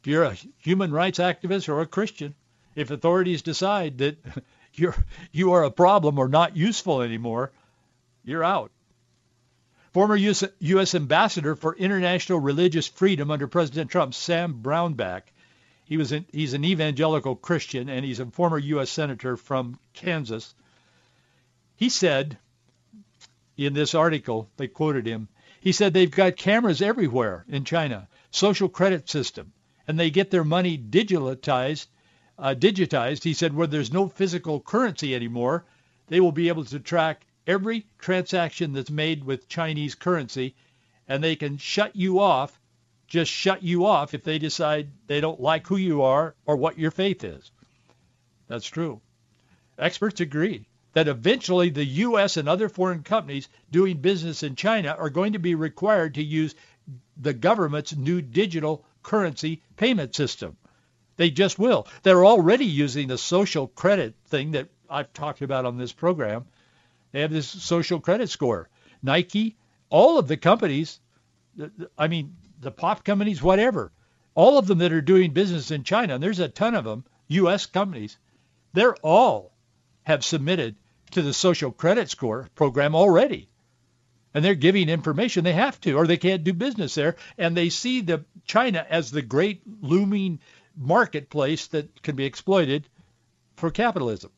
if 0.00 0.06
you're 0.06 0.24
a 0.24 0.36
human 0.58 0.92
rights 0.92 1.18
activist 1.18 1.68
or 1.68 1.80
a 1.80 1.86
Christian, 1.86 2.34
if 2.74 2.90
authorities 2.90 3.42
decide 3.42 3.98
that 3.98 4.18
you're 4.74 4.96
you 5.32 5.52
are 5.52 5.64
a 5.64 5.70
problem 5.70 6.18
or 6.18 6.28
not 6.28 6.56
useful 6.56 7.02
anymore, 7.02 7.52
you're 8.24 8.44
out. 8.44 8.70
Former 9.92 10.16
US, 10.16 10.42
U.S. 10.58 10.94
Ambassador 10.96 11.54
for 11.54 11.76
International 11.76 12.40
Religious 12.40 12.88
Freedom 12.88 13.30
under 13.30 13.46
President 13.46 13.90
Trump, 13.90 14.12
Sam 14.12 14.60
Brownback, 14.60 15.22
he 15.84 15.96
was 15.96 16.12
an, 16.12 16.24
he's 16.32 16.54
an 16.54 16.64
evangelical 16.64 17.36
Christian 17.36 17.88
and 17.88 18.04
he's 18.04 18.20
a 18.20 18.26
former 18.26 18.58
U.S. 18.58 18.90
Senator 18.90 19.36
from 19.36 19.78
Kansas. 19.92 20.54
He 21.76 21.88
said 21.88 22.38
in 23.56 23.74
this 23.74 23.94
article, 23.94 24.48
they 24.56 24.66
quoted 24.66 25.06
him, 25.06 25.28
he 25.60 25.72
said 25.72 25.92
they've 25.92 26.10
got 26.10 26.36
cameras 26.36 26.82
everywhere 26.82 27.44
in 27.48 27.64
China, 27.64 28.08
social 28.30 28.68
credit 28.68 29.08
system, 29.08 29.52
and 29.86 29.98
they 29.98 30.10
get 30.10 30.30
their 30.30 30.44
money 30.44 30.76
digitalized. 30.76 31.86
Uh, 32.36 32.52
digitized. 32.52 33.22
He 33.22 33.32
said 33.32 33.54
where 33.54 33.68
there's 33.68 33.92
no 33.92 34.08
physical 34.08 34.58
currency 34.58 35.14
anymore, 35.14 35.64
they 36.08 36.20
will 36.20 36.32
be 36.32 36.48
able 36.48 36.64
to 36.64 36.80
track 36.80 37.24
every 37.46 37.86
transaction 37.98 38.72
that's 38.72 38.90
made 38.90 39.24
with 39.24 39.48
Chinese 39.48 39.94
currency, 39.94 40.54
and 41.06 41.22
they 41.22 41.36
can 41.36 41.58
shut 41.58 41.94
you 41.94 42.18
off, 42.18 42.58
just 43.06 43.30
shut 43.30 43.62
you 43.62 43.86
off 43.86 44.14
if 44.14 44.24
they 44.24 44.38
decide 44.38 44.90
they 45.06 45.20
don't 45.20 45.40
like 45.40 45.66
who 45.66 45.76
you 45.76 46.02
are 46.02 46.34
or 46.46 46.56
what 46.56 46.78
your 46.78 46.90
faith 46.90 47.24
is. 47.24 47.50
That's 48.48 48.66
true. 48.66 49.00
Experts 49.78 50.20
agree 50.20 50.66
that 50.92 51.08
eventually 51.08 51.70
the 51.70 51.84
U.S. 51.84 52.36
and 52.36 52.48
other 52.48 52.68
foreign 52.68 53.02
companies 53.02 53.48
doing 53.70 53.98
business 53.98 54.42
in 54.42 54.54
China 54.54 54.94
are 54.98 55.10
going 55.10 55.32
to 55.32 55.38
be 55.38 55.54
required 55.54 56.14
to 56.14 56.22
use 56.22 56.54
the 57.16 57.32
government's 57.32 57.94
new 57.94 58.22
digital 58.22 58.84
currency 59.02 59.62
payment 59.76 60.14
system. 60.14 60.56
They 61.16 61.30
just 61.30 61.58
will. 61.58 61.86
They're 62.02 62.24
already 62.24 62.66
using 62.66 63.08
the 63.08 63.18
social 63.18 63.68
credit 63.68 64.14
thing 64.26 64.52
that 64.52 64.68
I've 64.88 65.12
talked 65.12 65.42
about 65.42 65.64
on 65.64 65.78
this 65.78 65.92
program 65.92 66.46
they 67.14 67.20
have 67.20 67.30
this 67.30 67.46
social 67.46 68.00
credit 68.00 68.28
score. 68.28 68.68
Nike, 69.00 69.56
all 69.88 70.18
of 70.18 70.26
the 70.26 70.36
companies, 70.36 70.98
I 71.96 72.08
mean, 72.08 72.34
the 72.60 72.70
pop 72.70 73.04
companies, 73.04 73.42
whatever, 73.42 73.92
all 74.34 74.58
of 74.58 74.66
them 74.66 74.78
that 74.78 74.92
are 74.92 75.00
doing 75.00 75.32
business 75.32 75.70
in 75.70 75.84
China, 75.84 76.14
and 76.14 76.22
there's 76.22 76.40
a 76.40 76.48
ton 76.48 76.74
of 76.74 76.84
them, 76.84 77.04
U.S. 77.28 77.66
companies, 77.66 78.18
they're 78.72 78.96
all 78.96 79.52
have 80.02 80.24
submitted 80.24 80.76
to 81.12 81.22
the 81.22 81.32
social 81.32 81.70
credit 81.70 82.10
score 82.10 82.48
program 82.54 82.94
already. 82.94 83.48
And 84.34 84.44
they're 84.44 84.56
giving 84.56 84.88
information 84.88 85.44
they 85.44 85.52
have 85.52 85.80
to, 85.82 85.92
or 85.92 86.06
they 86.06 86.16
can't 86.16 86.42
do 86.42 86.52
business 86.52 86.94
there. 86.96 87.16
And 87.38 87.56
they 87.56 87.68
see 87.68 88.00
the 88.00 88.24
China 88.44 88.84
as 88.88 89.10
the 89.10 89.22
great 89.22 89.62
looming 89.80 90.40
marketplace 90.76 91.68
that 91.68 92.02
can 92.02 92.16
be 92.16 92.24
exploited 92.24 92.88
for 93.54 93.70
capitalism. 93.70 94.32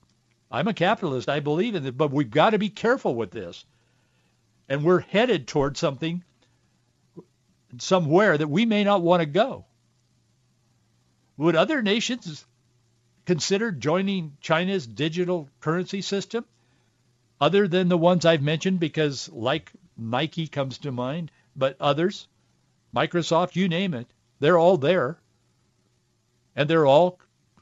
I'm 0.51 0.69
a 0.69 0.75
capitalist. 0.75 1.31
I 1.31 1.41
believe 1.41 1.75
in 1.75 1.87
it, 1.87 1.97
but 1.97 2.13
we've 2.13 2.31
got 2.31 2.51
to 2.51 2.59
be 2.59 2.69
careful 2.69 3.15
with 3.15 3.31
this. 3.31 3.65
And 4.69 4.85
we're 4.85 5.01
headed 5.01 5.49
towards 5.49 5.81
something 5.81 6.23
somewhere 7.79 8.37
that 8.37 8.49
we 8.49 8.67
may 8.67 8.85
not 8.85 9.03
want 9.03 9.21
to 9.21 9.27
go. 9.27 9.65
Would 11.37 11.57
other 11.57 11.83
nations 11.83 12.45
consider 13.27 13.71
joining 13.73 14.37
China's 14.41 14.87
digital 14.87 15.49
currency 15.61 16.01
system 16.01 16.45
other 17.41 17.69
than 17.69 17.89
the 17.89 17.99
ones 17.99 18.25
I've 18.25 18.43
mentioned 18.43 18.81
because 18.81 19.29
like 19.31 19.73
Nike 19.97 20.47
comes 20.47 20.79
to 20.79 20.93
mind, 20.93 21.31
but 21.55 21.77
others, 21.81 22.29
Microsoft, 22.95 23.57
you 23.57 23.69
name 23.69 23.95
it, 23.95 24.07
they're 24.41 24.59
all 24.59 24.79
there. 24.79 25.19
And 26.55 26.71
they're 26.71 26.87
all 26.87 27.19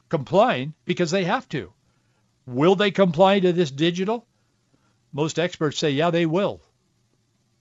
complying 0.07 0.73
because 0.85 1.11
they 1.11 1.25
have 1.25 1.49
to. 1.49 1.73
Will 2.45 2.75
they 2.75 2.91
comply 2.91 3.39
to 3.39 3.51
this 3.51 3.71
digital? 3.71 4.25
Most 5.11 5.39
experts 5.39 5.77
say, 5.77 5.91
yeah, 5.91 6.11
they 6.11 6.25
will, 6.25 6.61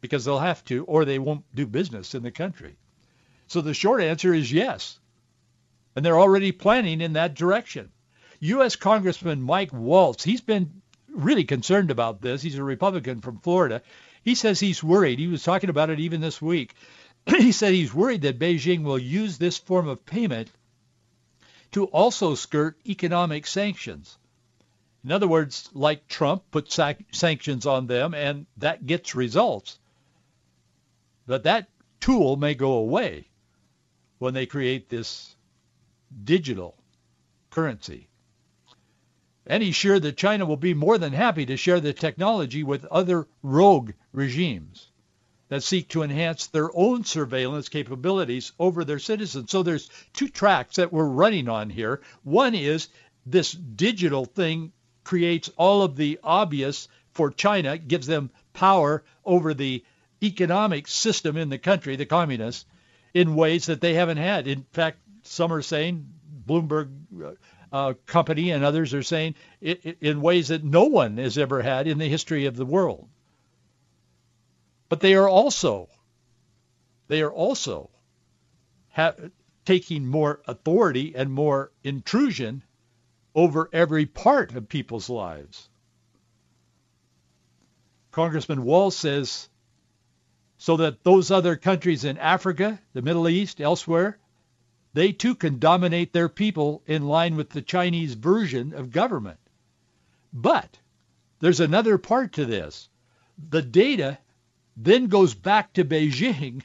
because 0.04 0.26
they'll 0.26 0.38
have 0.38 0.62
to, 0.66 0.84
or 0.84 1.06
they 1.06 1.18
won't 1.18 1.46
do 1.54 1.66
business 1.66 2.14
in 2.14 2.22
the 2.22 2.30
country. 2.30 2.76
So 3.46 3.62
the 3.62 3.72
short 3.72 4.02
answer 4.02 4.34
is 4.34 4.52
yes. 4.52 4.98
And 5.96 6.04
they're 6.04 6.20
already 6.20 6.52
planning 6.52 7.00
in 7.00 7.14
that 7.14 7.34
direction. 7.34 7.90
U.S. 8.40 8.76
Congressman 8.76 9.40
Mike 9.40 9.72
Waltz, 9.72 10.22
he's 10.22 10.42
been 10.42 10.82
really 11.08 11.44
concerned 11.44 11.90
about 11.90 12.20
this. 12.20 12.42
He's 12.42 12.58
a 12.58 12.62
Republican 12.62 13.22
from 13.22 13.38
Florida. 13.38 13.80
He 14.22 14.34
says 14.34 14.60
he's 14.60 14.84
worried. 14.84 15.18
He 15.18 15.26
was 15.26 15.42
talking 15.42 15.70
about 15.70 15.88
it 15.88 16.00
even 16.00 16.20
this 16.20 16.42
week. 16.42 16.74
he 17.26 17.52
said 17.52 17.72
he's 17.72 17.94
worried 17.94 18.20
that 18.22 18.38
Beijing 18.38 18.82
will 18.82 18.98
use 18.98 19.38
this 19.38 19.56
form 19.56 19.88
of 19.88 20.04
payment 20.04 20.50
to 21.72 21.86
also 21.86 22.34
skirt 22.34 22.78
economic 22.86 23.46
sanctions. 23.46 24.18
In 25.02 25.12
other 25.12 25.28
words, 25.28 25.70
like 25.72 26.08
Trump, 26.08 26.42
put 26.50 26.70
sac- 26.70 27.06
sanctions 27.10 27.64
on 27.64 27.86
them 27.86 28.12
and 28.12 28.44
that 28.58 28.84
gets 28.84 29.14
results. 29.14 29.78
But 31.26 31.44
that 31.44 31.68
tool 32.00 32.36
may 32.36 32.54
go 32.54 32.72
away 32.72 33.28
when 34.18 34.34
they 34.34 34.46
create 34.46 34.88
this 34.88 35.34
digital 36.24 36.76
currency. 37.50 38.08
And 39.46 39.62
he's 39.62 39.74
sure 39.74 40.00
that 40.00 40.16
China 40.16 40.46
will 40.46 40.56
be 40.56 40.74
more 40.74 40.98
than 40.98 41.12
happy 41.12 41.46
to 41.46 41.56
share 41.56 41.80
the 41.80 41.92
technology 41.92 42.62
with 42.62 42.84
other 42.86 43.26
rogue 43.42 43.92
regimes 44.12 44.90
that 45.48 45.62
seek 45.62 45.88
to 45.90 46.02
enhance 46.02 46.46
their 46.46 46.74
own 46.76 47.04
surveillance 47.04 47.68
capabilities 47.68 48.52
over 48.58 48.84
their 48.84 48.98
citizens. 48.98 49.50
So 49.50 49.62
there's 49.62 49.90
two 50.12 50.28
tracks 50.28 50.76
that 50.76 50.92
we're 50.92 51.04
running 51.04 51.48
on 51.48 51.68
here. 51.70 52.00
One 52.22 52.54
is 52.54 52.88
this 53.26 53.52
digital 53.52 54.24
thing 54.24 54.72
creates 55.04 55.50
all 55.56 55.82
of 55.82 55.96
the 55.96 56.18
obvious 56.24 56.88
for 57.12 57.30
China, 57.30 57.76
gives 57.76 58.06
them 58.06 58.30
power 58.54 59.04
over 59.24 59.52
the 59.52 59.84
economic 60.24 60.88
system 60.88 61.36
in 61.36 61.48
the 61.48 61.58
country, 61.58 61.96
the 61.96 62.06
communists, 62.06 62.66
in 63.12 63.36
ways 63.36 63.66
that 63.66 63.80
they 63.80 63.94
haven't 63.94 64.16
had. 64.16 64.46
In 64.46 64.64
fact, 64.72 64.98
some 65.22 65.52
are 65.52 65.62
saying, 65.62 66.08
Bloomberg 66.46 66.90
uh, 67.72 67.94
Company 68.06 68.50
and 68.50 68.64
others 68.64 68.92
are 68.94 69.02
saying, 69.02 69.34
it, 69.60 69.84
it, 69.84 69.98
in 70.00 70.20
ways 70.20 70.48
that 70.48 70.64
no 70.64 70.84
one 70.84 71.16
has 71.18 71.38
ever 71.38 71.62
had 71.62 71.86
in 71.86 71.98
the 71.98 72.08
history 72.08 72.46
of 72.46 72.56
the 72.56 72.66
world. 72.66 73.08
But 74.88 75.00
they 75.00 75.14
are 75.14 75.28
also, 75.28 75.88
they 77.08 77.22
are 77.22 77.32
also 77.32 77.90
ha- 78.90 79.14
taking 79.64 80.06
more 80.06 80.40
authority 80.46 81.14
and 81.16 81.32
more 81.32 81.72
intrusion 81.82 82.62
over 83.34 83.68
every 83.72 84.06
part 84.06 84.54
of 84.54 84.68
people's 84.68 85.08
lives. 85.08 85.68
Congressman 88.12 88.62
Waltz 88.62 88.96
says 88.96 89.48
so 90.64 90.78
that 90.78 91.04
those 91.04 91.30
other 91.30 91.56
countries 91.56 92.06
in 92.06 92.16
Africa, 92.16 92.80
the 92.94 93.02
Middle 93.02 93.28
East, 93.28 93.60
elsewhere, 93.60 94.18
they 94.94 95.12
too 95.12 95.34
can 95.34 95.58
dominate 95.58 96.14
their 96.14 96.30
people 96.30 96.82
in 96.86 97.06
line 97.06 97.36
with 97.36 97.50
the 97.50 97.60
Chinese 97.60 98.14
version 98.14 98.72
of 98.72 98.90
government. 98.90 99.38
But 100.32 100.78
there's 101.40 101.60
another 101.60 101.98
part 101.98 102.32
to 102.32 102.46
this. 102.46 102.88
The 103.50 103.60
data 103.60 104.16
then 104.74 105.08
goes 105.08 105.34
back 105.34 105.74
to 105.74 105.84
Beijing 105.84 106.62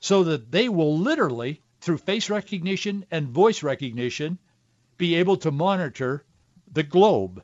so 0.00 0.22
that 0.24 0.52
they 0.52 0.68
will 0.68 0.98
literally, 0.98 1.62
through 1.80 1.96
face 1.96 2.28
recognition 2.28 3.06
and 3.10 3.26
voice 3.26 3.62
recognition, 3.62 4.38
be 4.98 5.14
able 5.14 5.38
to 5.38 5.50
monitor 5.50 6.26
the 6.70 6.82
globe. 6.82 7.42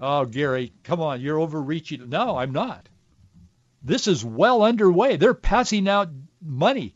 Oh, 0.00 0.24
Gary, 0.24 0.72
come 0.82 1.02
on, 1.02 1.20
you're 1.20 1.38
overreaching. 1.38 2.08
No, 2.08 2.38
I'm 2.38 2.52
not. 2.52 2.88
This 3.84 4.08
is 4.08 4.24
well 4.24 4.62
underway. 4.62 5.16
They're 5.16 5.34
passing 5.34 5.86
out 5.88 6.08
money. 6.40 6.94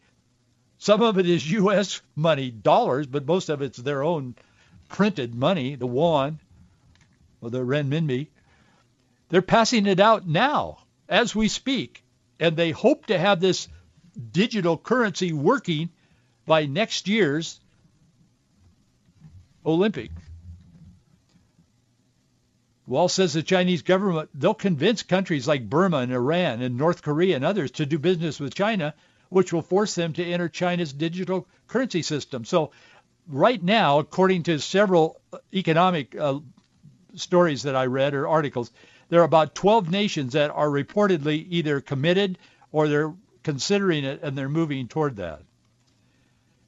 Some 0.79 1.03
of 1.03 1.18
it 1.18 1.29
is 1.29 1.51
U.S. 1.61 2.01
money, 2.16 2.51
dollars, 2.51 3.07
but 3.07 3.27
most 3.27 3.51
of 3.51 3.61
it's 3.61 3.79
their 3.79 4.03
own 4.03 4.35
printed 4.88 5.35
money, 5.35 5.74
the 5.74 5.87
yuan 5.87 6.40
or 7.42 7.51
the 7.51 7.64
renminbi. 7.64 8.29
They're 9.29 9.42
passing 9.42 9.87
it 9.87 10.01
out 10.01 10.27
now 10.27 10.85
as 11.09 11.35
we 11.35 11.48
speak, 11.48 12.03
and 12.40 12.57
they 12.57 12.70
hope 12.70 13.07
to 13.07 13.18
have 13.18 13.40
this 13.40 13.68
digital 14.33 14.79
currency 14.79 15.33
working 15.33 15.90
by 16.46 16.64
next 16.64 17.07
year's 17.07 17.61
Olympic. 19.66 20.11
Waltz 22.88 23.12
says 23.12 23.35
the 23.35 23.42
Chinese 23.42 23.83
government, 23.83 24.31
they'll 24.33 24.55
convince 24.55 25.03
countries 25.03 25.46
like 25.46 25.68
Burma 25.68 25.98
and 25.98 26.11
Iran 26.11 26.62
and 26.62 26.79
North 26.79 27.03
Korea 27.03 27.37
and 27.37 27.44
others 27.44 27.70
to 27.72 27.85
do 27.85 27.98
business 27.98 28.40
with 28.40 28.55
China, 28.55 28.94
which 29.29 29.53
will 29.53 29.61
force 29.61 29.94
them 29.94 30.14
to 30.14 30.24
enter 30.24 30.48
China's 30.48 30.94
digital 30.94 31.46
currency 31.66 32.01
system. 32.01 32.46
So 32.46 32.70
right 33.29 33.62
now, 33.62 33.98
according 33.98 34.44
to 34.44 34.59
several 34.59 35.20
economic 35.53 36.16
uh, 36.16 36.38
stories 37.14 37.64
that 37.64 37.77
I 37.77 37.85
read 37.87 38.14
or 38.14 38.27
articles, 38.27 38.70
there 39.11 39.20
are 39.20 39.24
about 39.24 39.55
12 39.55 39.90
nations 39.90 40.33
that 40.33 40.51
are 40.51 40.68
reportedly 40.68 41.44
either 41.51 41.83
committed 41.83 42.38
or 42.72 42.88
they're 42.88 43.12
considering 43.42 44.05
it 44.05 44.22
and 44.22 44.37
they're 44.37 44.48
moving 44.48 44.88
toward 44.88 45.16
that. 45.16 45.42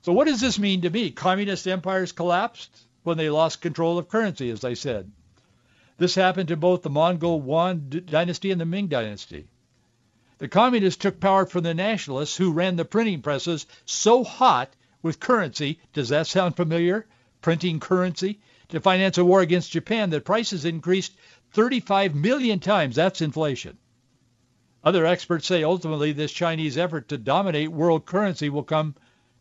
So 0.02 0.12
what 0.12 0.26
does 0.26 0.42
this 0.42 0.58
mean 0.58 0.82
to 0.82 0.90
me? 0.90 1.12
Communist 1.12 1.66
empires 1.66 2.12
collapsed 2.12 2.78
when 3.04 3.16
they 3.16 3.30
lost 3.30 3.62
control 3.62 3.96
of 3.96 4.10
currency, 4.10 4.50
as 4.50 4.64
I 4.64 4.74
said. 4.74 5.10
This 6.00 6.14
happened 6.14 6.48
to 6.48 6.56
both 6.56 6.80
the 6.80 6.88
Mongol 6.88 7.44
Yuan 7.44 8.04
dynasty 8.06 8.50
and 8.50 8.58
the 8.58 8.64
Ming 8.64 8.86
dynasty. 8.86 9.48
The 10.38 10.48
communists 10.48 10.98
took 10.98 11.20
power 11.20 11.44
from 11.44 11.62
the 11.62 11.74
nationalists 11.74 12.38
who 12.38 12.54
ran 12.54 12.76
the 12.76 12.86
printing 12.86 13.20
presses 13.20 13.66
so 13.84 14.24
hot 14.24 14.74
with 15.02 15.20
currency. 15.20 15.78
Does 15.92 16.08
that 16.08 16.26
sound 16.26 16.56
familiar? 16.56 17.06
Printing 17.42 17.80
currency 17.80 18.40
to 18.70 18.80
finance 18.80 19.18
a 19.18 19.26
war 19.26 19.42
against 19.42 19.72
Japan 19.72 20.08
that 20.08 20.24
prices 20.24 20.64
increased 20.64 21.12
35 21.52 22.14
million 22.14 22.60
times. 22.60 22.96
That's 22.96 23.20
inflation. 23.20 23.76
Other 24.82 25.04
experts 25.04 25.46
say 25.48 25.62
ultimately 25.62 26.12
this 26.12 26.32
Chinese 26.32 26.78
effort 26.78 27.10
to 27.10 27.18
dominate 27.18 27.72
world 27.72 28.06
currency 28.06 28.48
will 28.48 28.62
come 28.62 28.94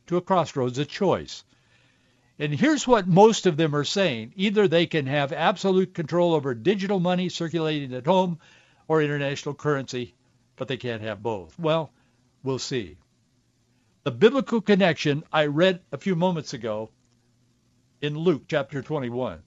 to 0.07 0.17
a 0.17 0.21
crossroads, 0.21 0.77
a 0.77 0.83
choice. 0.83 1.45
And 2.39 2.53
here's 2.53 2.87
what 2.87 3.05
most 3.05 3.45
of 3.45 3.57
them 3.57 3.75
are 3.75 3.83
saying. 3.83 4.31
Either 4.37 4.67
they 4.67 4.85
can 4.85 5.07
have 5.07 5.33
absolute 5.33 5.93
control 5.93 6.33
over 6.33 6.53
digital 6.53 6.99
money 6.99 7.27
circulating 7.27 7.93
at 7.93 8.05
home 8.05 8.39
or 8.87 9.01
international 9.01 9.55
currency, 9.55 10.15
but 10.55 10.69
they 10.69 10.77
can't 10.77 11.01
have 11.01 11.21
both. 11.21 11.59
Well, 11.59 11.91
we'll 12.41 12.59
see. 12.59 12.97
The 14.05 14.11
biblical 14.11 14.61
connection 14.61 15.25
I 15.33 15.47
read 15.47 15.81
a 15.91 15.97
few 15.97 16.15
moments 16.15 16.53
ago 16.53 16.89
in 18.01 18.17
Luke 18.17 18.43
chapter 18.47 18.81
21. 18.81 19.43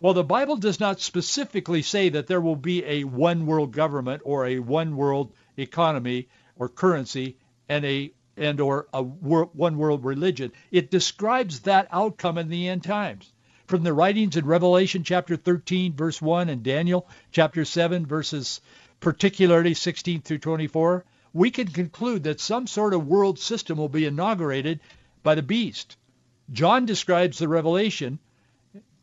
While 0.00 0.14
the 0.14 0.24
Bible 0.24 0.56
does 0.56 0.80
not 0.80 1.00
specifically 1.00 1.82
say 1.82 2.08
that 2.08 2.26
there 2.26 2.40
will 2.40 2.56
be 2.56 2.84
a 2.84 3.04
one 3.04 3.46
world 3.46 3.70
government 3.70 4.22
or 4.24 4.46
a 4.46 4.58
one 4.58 4.96
world 4.96 5.32
economy 5.56 6.28
or 6.56 6.68
currency 6.68 7.38
and 7.68 7.84
a 7.84 8.12
and 8.36 8.60
or 8.60 8.88
a 8.92 9.02
one 9.02 9.78
world 9.78 10.04
religion, 10.04 10.52
it 10.70 10.90
describes 10.90 11.60
that 11.60 11.88
outcome 11.90 12.38
in 12.38 12.48
the 12.48 12.68
end 12.68 12.82
times. 12.82 13.32
From 13.66 13.82
the 13.82 13.94
writings 13.94 14.36
in 14.36 14.44
Revelation 14.44 15.04
chapter 15.04 15.36
13 15.36 15.94
verse 15.94 16.20
1 16.20 16.48
and 16.48 16.62
Daniel 16.62 17.08
chapter 17.32 17.64
7 17.64 18.06
verses 18.06 18.60
particularly 19.00 19.74
16 19.74 20.22
through 20.22 20.38
24, 20.38 21.04
we 21.32 21.50
can 21.50 21.68
conclude 21.68 22.24
that 22.24 22.40
some 22.40 22.66
sort 22.66 22.94
of 22.94 23.06
world 23.06 23.38
system 23.38 23.78
will 23.78 23.88
be 23.88 24.06
inaugurated 24.06 24.80
by 25.22 25.34
the 25.34 25.42
beast. 25.42 25.96
John 26.52 26.86
describes 26.86 27.38
the 27.38 27.48
revelation 27.48 28.18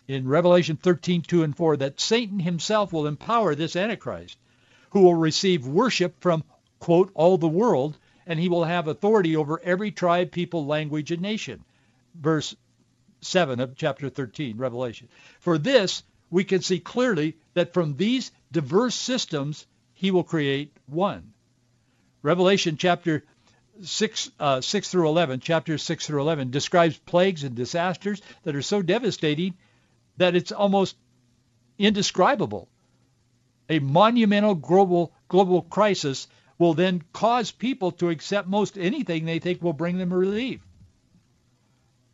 in 0.07 0.27
Revelation 0.27 0.77
13, 0.77 1.21
2 1.21 1.43
and 1.43 1.55
4 1.55 1.77
that 1.77 1.99
Satan 1.99 2.39
himself 2.39 2.93
will 2.93 3.07
empower 3.07 3.55
this 3.55 3.75
Antichrist 3.75 4.37
who 4.91 5.01
will 5.01 5.15
receive 5.15 5.65
worship 5.65 6.15
from, 6.19 6.43
quote, 6.79 7.11
all 7.13 7.37
the 7.37 7.47
world, 7.47 7.97
and 8.31 8.39
he 8.39 8.47
will 8.47 8.63
have 8.63 8.87
authority 8.87 9.35
over 9.35 9.59
every 9.61 9.91
tribe, 9.91 10.31
people, 10.31 10.65
language, 10.65 11.11
and 11.11 11.21
nation. 11.21 11.65
Verse 12.15 12.55
7 13.19 13.59
of 13.59 13.75
chapter 13.75 14.07
13, 14.07 14.55
Revelation. 14.55 15.09
For 15.41 15.57
this, 15.57 16.01
we 16.29 16.45
can 16.45 16.61
see 16.61 16.79
clearly 16.79 17.35
that 17.55 17.73
from 17.73 17.97
these 17.97 18.31
diverse 18.49 18.95
systems, 18.95 19.67
he 19.93 20.11
will 20.11 20.23
create 20.23 20.71
one. 20.85 21.33
Revelation 22.21 22.77
chapter 22.77 23.25
6, 23.83 24.31
uh, 24.39 24.61
6 24.61 24.89
through 24.89 25.09
11, 25.09 25.41
chapter 25.41 25.77
6 25.77 26.07
through 26.07 26.21
11, 26.21 26.51
describes 26.51 26.97
plagues 26.99 27.43
and 27.43 27.53
disasters 27.53 28.21
that 28.43 28.55
are 28.55 28.61
so 28.61 28.81
devastating 28.81 29.55
that 30.15 30.37
it's 30.37 30.53
almost 30.53 30.95
indescribable. 31.77 32.69
A 33.67 33.79
monumental 33.79 34.55
global, 34.55 35.11
global 35.27 35.63
crisis 35.63 36.29
will 36.61 36.75
then 36.75 37.01
cause 37.11 37.49
people 37.49 37.89
to 37.89 38.09
accept 38.09 38.47
most 38.47 38.77
anything 38.77 39.25
they 39.25 39.39
think 39.39 39.63
will 39.63 39.73
bring 39.73 39.97
them 39.97 40.13
relief. 40.13 40.61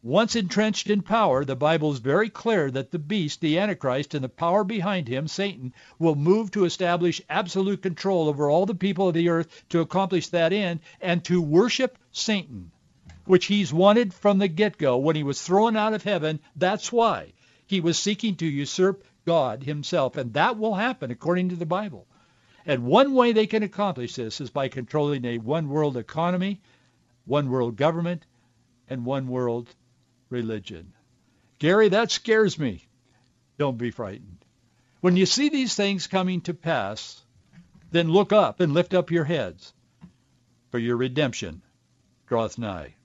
Once 0.01 0.37
entrenched 0.37 0.89
in 0.89 1.01
power, 1.01 1.43
the 1.43 1.53
Bible 1.53 1.91
is 1.91 1.99
very 1.99 2.29
clear 2.29 2.71
that 2.71 2.91
the 2.91 2.97
beast, 2.97 3.41
the 3.41 3.59
Antichrist, 3.59 4.13
and 4.13 4.23
the 4.23 4.29
power 4.29 4.63
behind 4.63 5.05
him, 5.09 5.27
Satan, 5.27 5.73
will 5.99 6.15
move 6.15 6.49
to 6.49 6.63
establish 6.63 7.21
absolute 7.29 7.81
control 7.81 8.29
over 8.29 8.49
all 8.49 8.65
the 8.65 8.73
people 8.73 9.09
of 9.09 9.13
the 9.13 9.27
earth 9.27 9.65
to 9.67 9.81
accomplish 9.81 10.29
that 10.29 10.53
end 10.53 10.79
and 11.01 11.21
to 11.25 11.41
worship 11.41 11.97
Satan, 12.13 12.71
which 13.25 13.47
he's 13.47 13.73
wanted 13.73 14.13
from 14.13 14.37
the 14.37 14.47
get-go. 14.47 14.95
When 14.95 15.17
he 15.17 15.23
was 15.23 15.41
thrown 15.41 15.75
out 15.75 15.93
of 15.93 16.03
heaven, 16.03 16.39
that's 16.55 16.89
why. 16.89 17.33
He 17.65 17.81
was 17.81 17.99
seeking 17.99 18.37
to 18.37 18.45
usurp 18.45 19.03
God 19.25 19.63
himself, 19.63 20.15
and 20.15 20.31
that 20.35 20.57
will 20.57 20.75
happen 20.75 21.11
according 21.11 21.49
to 21.49 21.57
the 21.57 21.65
Bible. 21.65 22.07
And 22.67 22.83
one 22.83 23.13
way 23.13 23.31
they 23.31 23.47
can 23.47 23.63
accomplish 23.63 24.15
this 24.15 24.41
is 24.41 24.49
by 24.49 24.67
controlling 24.67 25.23
a 25.23 25.37
one-world 25.37 25.95
economy, 25.95 26.59
one 27.25 27.49
world 27.49 27.77
government, 27.77 28.25
and 28.89 29.05
one 29.05 29.29
world 29.29 29.73
religion. 30.29 30.91
Gary, 31.59 31.87
that 31.87 32.11
scares 32.11 32.59
me. 32.59 32.85
Don't 33.57 33.77
be 33.77 33.89
frightened. 33.89 34.43
When 34.99 35.15
you 35.15 35.25
see 35.25 35.47
these 35.47 35.75
things 35.75 36.07
coming 36.07 36.41
to 36.41 36.53
pass, 36.53 37.23
then 37.91 38.11
look 38.11 38.33
up 38.33 38.59
and 38.59 38.73
lift 38.73 38.93
up 38.93 39.11
your 39.11 39.23
heads, 39.23 39.73
for 40.69 40.77
your 40.77 40.97
redemption 40.97 41.61
draweth 42.27 42.57
nigh. 42.57 42.95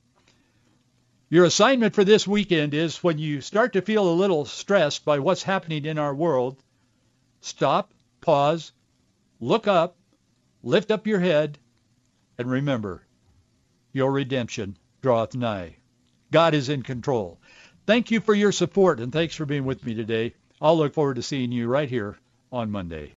Your 1.31 1.44
assignment 1.44 1.94
for 1.94 2.03
this 2.03 2.27
weekend 2.27 2.75
is 2.75 3.05
when 3.05 3.18
you 3.18 3.40
start 3.40 3.75
to 3.75 3.81
feel 3.81 4.09
a 4.09 4.20
little 4.20 4.44
stressed 4.44 5.05
by 5.05 5.20
what's 5.20 5.44
happening 5.44 5.85
in 5.85 5.98
our 5.98 6.14
world, 6.14 6.61
stop, 7.40 7.94
pause, 8.20 8.72
look 9.42 9.66
up, 9.66 9.96
lift 10.62 10.92
up 10.92 11.05
your 11.05 11.18
head, 11.18 11.59
and 12.38 12.48
remember, 12.48 13.05
your 13.92 14.12
redemption 14.12 14.76
draweth 15.02 15.35
nigh. 15.35 15.74
God 16.31 16.55
is 16.55 16.68
in 16.68 16.83
control. 16.83 17.40
Thank 17.85 18.12
you 18.12 18.20
for 18.20 18.35
your 18.35 18.52
support 18.52 19.00
and 19.00 19.12
thanks 19.12 19.35
for 19.35 19.44
being 19.44 19.64
with 19.64 19.85
me 19.85 19.94
today. 19.94 20.35
I'll 20.61 20.78
look 20.78 20.94
forward 20.94 21.16
to 21.16 21.22
seeing 21.22 21.50
you 21.50 21.66
right 21.66 21.90
here 21.90 22.16
on 22.52 22.70
Monday. 22.70 23.14